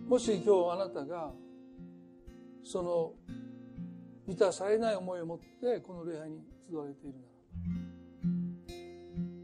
[0.06, 1.32] もし今日あなたが
[2.62, 3.14] その
[4.26, 7.32] 満たされない思いを持ってこの礼拝に集われているなら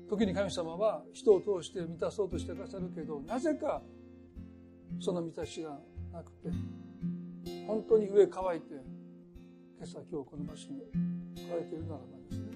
[0.08, 3.82] 時に神様は人を通して満たそうとしてくださるけどなぜか
[4.98, 5.78] その満たしが
[6.12, 6.50] なくて
[7.66, 10.80] 本当に上乾いて今朝今日この場所に
[11.34, 12.46] 来られているならばですね。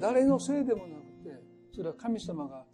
[0.00, 1.40] 誰のせいでもなくて
[1.74, 2.64] それは神様が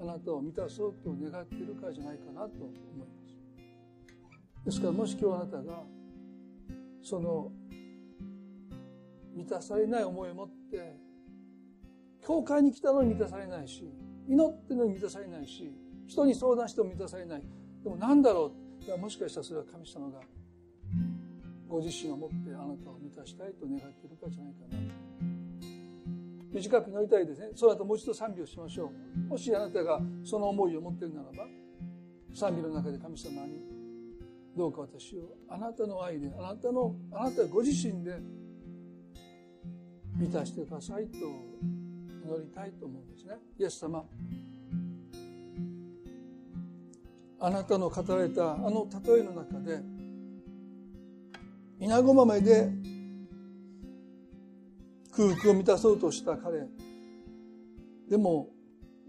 [0.00, 3.26] あなたを満たそうと願っているからじゃないかなと思います。
[4.64, 5.82] ですからもし今日あなたが
[7.02, 7.52] その
[9.34, 10.96] 満たされない思いを持って
[12.26, 13.88] 教会に来たのに満たされないし
[14.28, 15.72] 祈ってのに満たされないし
[16.06, 17.42] 人に相談しても満たされない。
[17.86, 18.50] でも何だろ
[18.82, 18.84] う。
[18.84, 20.18] いやもしかしたらそれは神様が
[21.68, 24.78] ご自身を持ってあなたを満たしたいと願っているかじゃないかな。
[26.52, 27.50] 短く祈りたいですね。
[27.54, 29.28] その後もう一度賛美をしましょう。
[29.28, 31.46] もしあなたがその思いを持っているならば
[32.34, 33.60] 賛美の中で神様に
[34.56, 38.18] どうか私をあなたの愛であなたのあなたご自身で
[40.18, 43.36] 満たしてくださいと祈りたいと思うんですね。
[43.60, 44.04] イエス様。
[47.38, 49.80] あなたの語られたあの例えの中で
[51.78, 52.70] 稲子豆で
[55.12, 56.66] 空腹を満たそうとした彼。
[58.08, 58.48] でも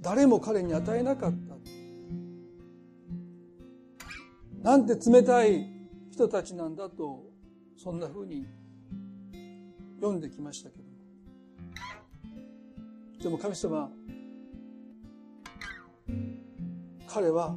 [0.01, 1.57] 誰も彼に与えなかった。
[4.61, 5.65] なんて冷たい
[6.11, 7.23] 人たちなんだと
[7.78, 8.45] そんなふうに
[9.97, 10.84] 読んできましたけど
[13.23, 13.89] でも神様
[17.07, 17.55] 彼は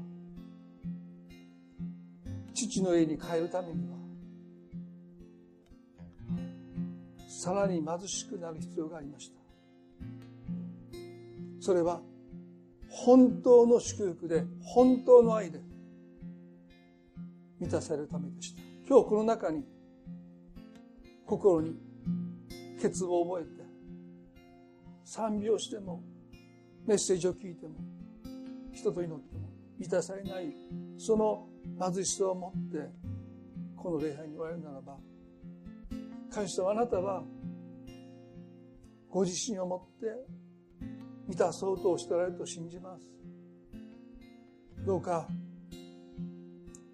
[2.55, 3.97] 父の家に帰るためには
[7.29, 9.41] さらに貧しくなる必要がありました。
[11.61, 12.01] それは
[12.89, 15.61] 本当の祝福で本当の愛で
[17.59, 18.63] 満たされるためでした。
[18.89, 19.65] 今日この中に
[21.27, 21.77] 心に
[22.83, 23.63] 欠乏を覚えて
[25.05, 26.03] 賛美をしても
[26.87, 27.75] メッセージを聞いても
[28.73, 29.50] 人と祈っても
[29.81, 30.55] 満たされない
[30.99, 31.49] その
[31.81, 32.91] 貧しさを持って
[33.75, 34.99] この礼拝におられるならば
[36.31, 37.25] 神様あなたは
[39.09, 40.07] ご自身をもって
[41.27, 43.07] 満たそうとしておられると信じます。
[44.85, 45.27] どうか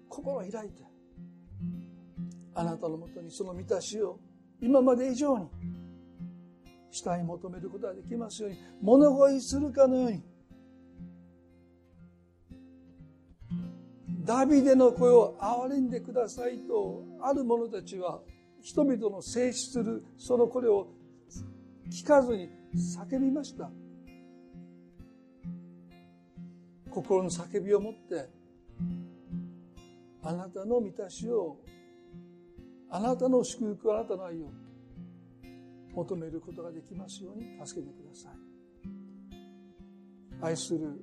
[0.09, 0.83] 心を開いて
[2.53, 4.19] あなたのもとにその満たしを
[4.61, 5.47] 今まで以上に
[6.91, 10.23] 下に求めることができますように物乞いするかのように
[14.27, 18.19] ダビデの声を憐れんでくださいとある者たちは
[18.61, 20.89] 人々の静止するその声を
[21.89, 23.71] 聞かずに叫びました。
[26.91, 28.27] 心の叫びを持って
[30.23, 31.57] あなたの満たしを
[32.89, 34.49] あなたの祝福あなたの愛を
[35.93, 38.33] 求めることができますように助けてください。
[40.41, 41.01] 愛する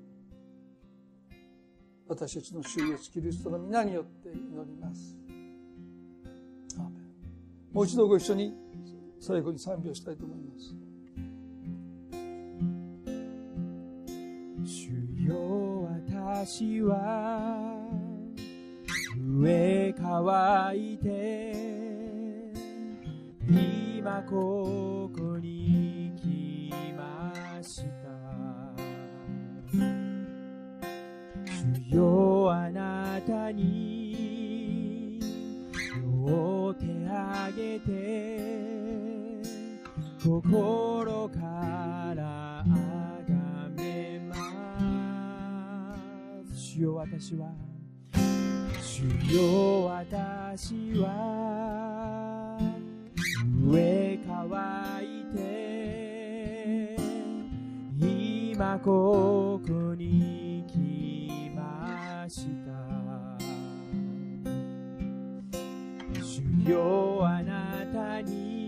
[2.07, 5.16] 私たちの主イエスキリストの皆によって祈ります。
[7.72, 8.55] もう一度ご一緒に
[9.18, 10.74] 最後に賛美をしたいと思います。
[14.64, 14.90] 主
[15.26, 15.88] よ
[16.44, 17.74] 私は
[19.18, 21.55] 上乾いて
[23.48, 25.84] 今ここに
[31.95, 35.20] よあなたに
[36.26, 39.40] 両手あげて
[40.22, 41.40] 心か
[42.16, 42.64] らあ
[43.28, 44.34] がめま
[46.53, 46.59] す。
[46.59, 47.53] 主よ私は
[48.82, 52.59] 主よ私は
[53.70, 54.49] 上乾
[55.05, 56.97] いて
[58.01, 59.93] 今ここに
[62.35, 62.72] した
[66.20, 68.63] 主よあなたに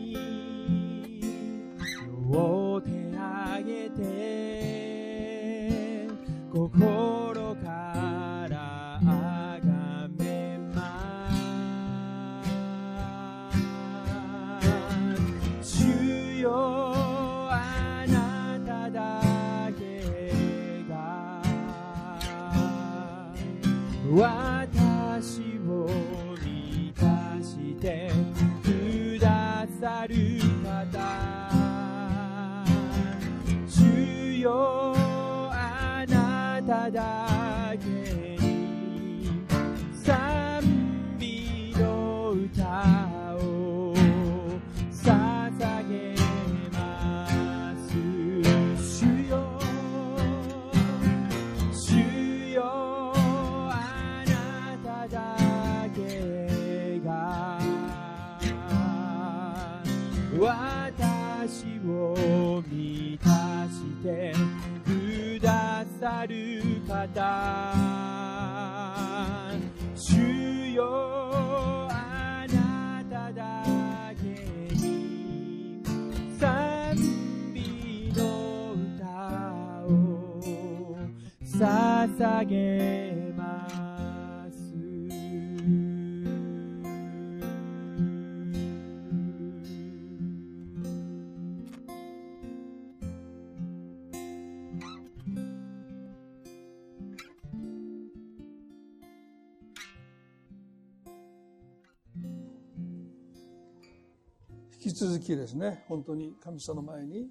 [104.97, 107.27] 続きですね本当に神様の前に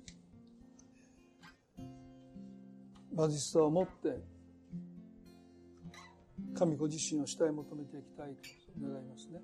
[3.17, 4.19] 貧しさを持って
[6.53, 9.39] 神ご自身を主体求めていきたいと願いますね。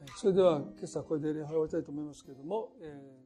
[0.00, 3.21] えそれでは今朝これで礼拝を終わりたいと思いますけれども、えー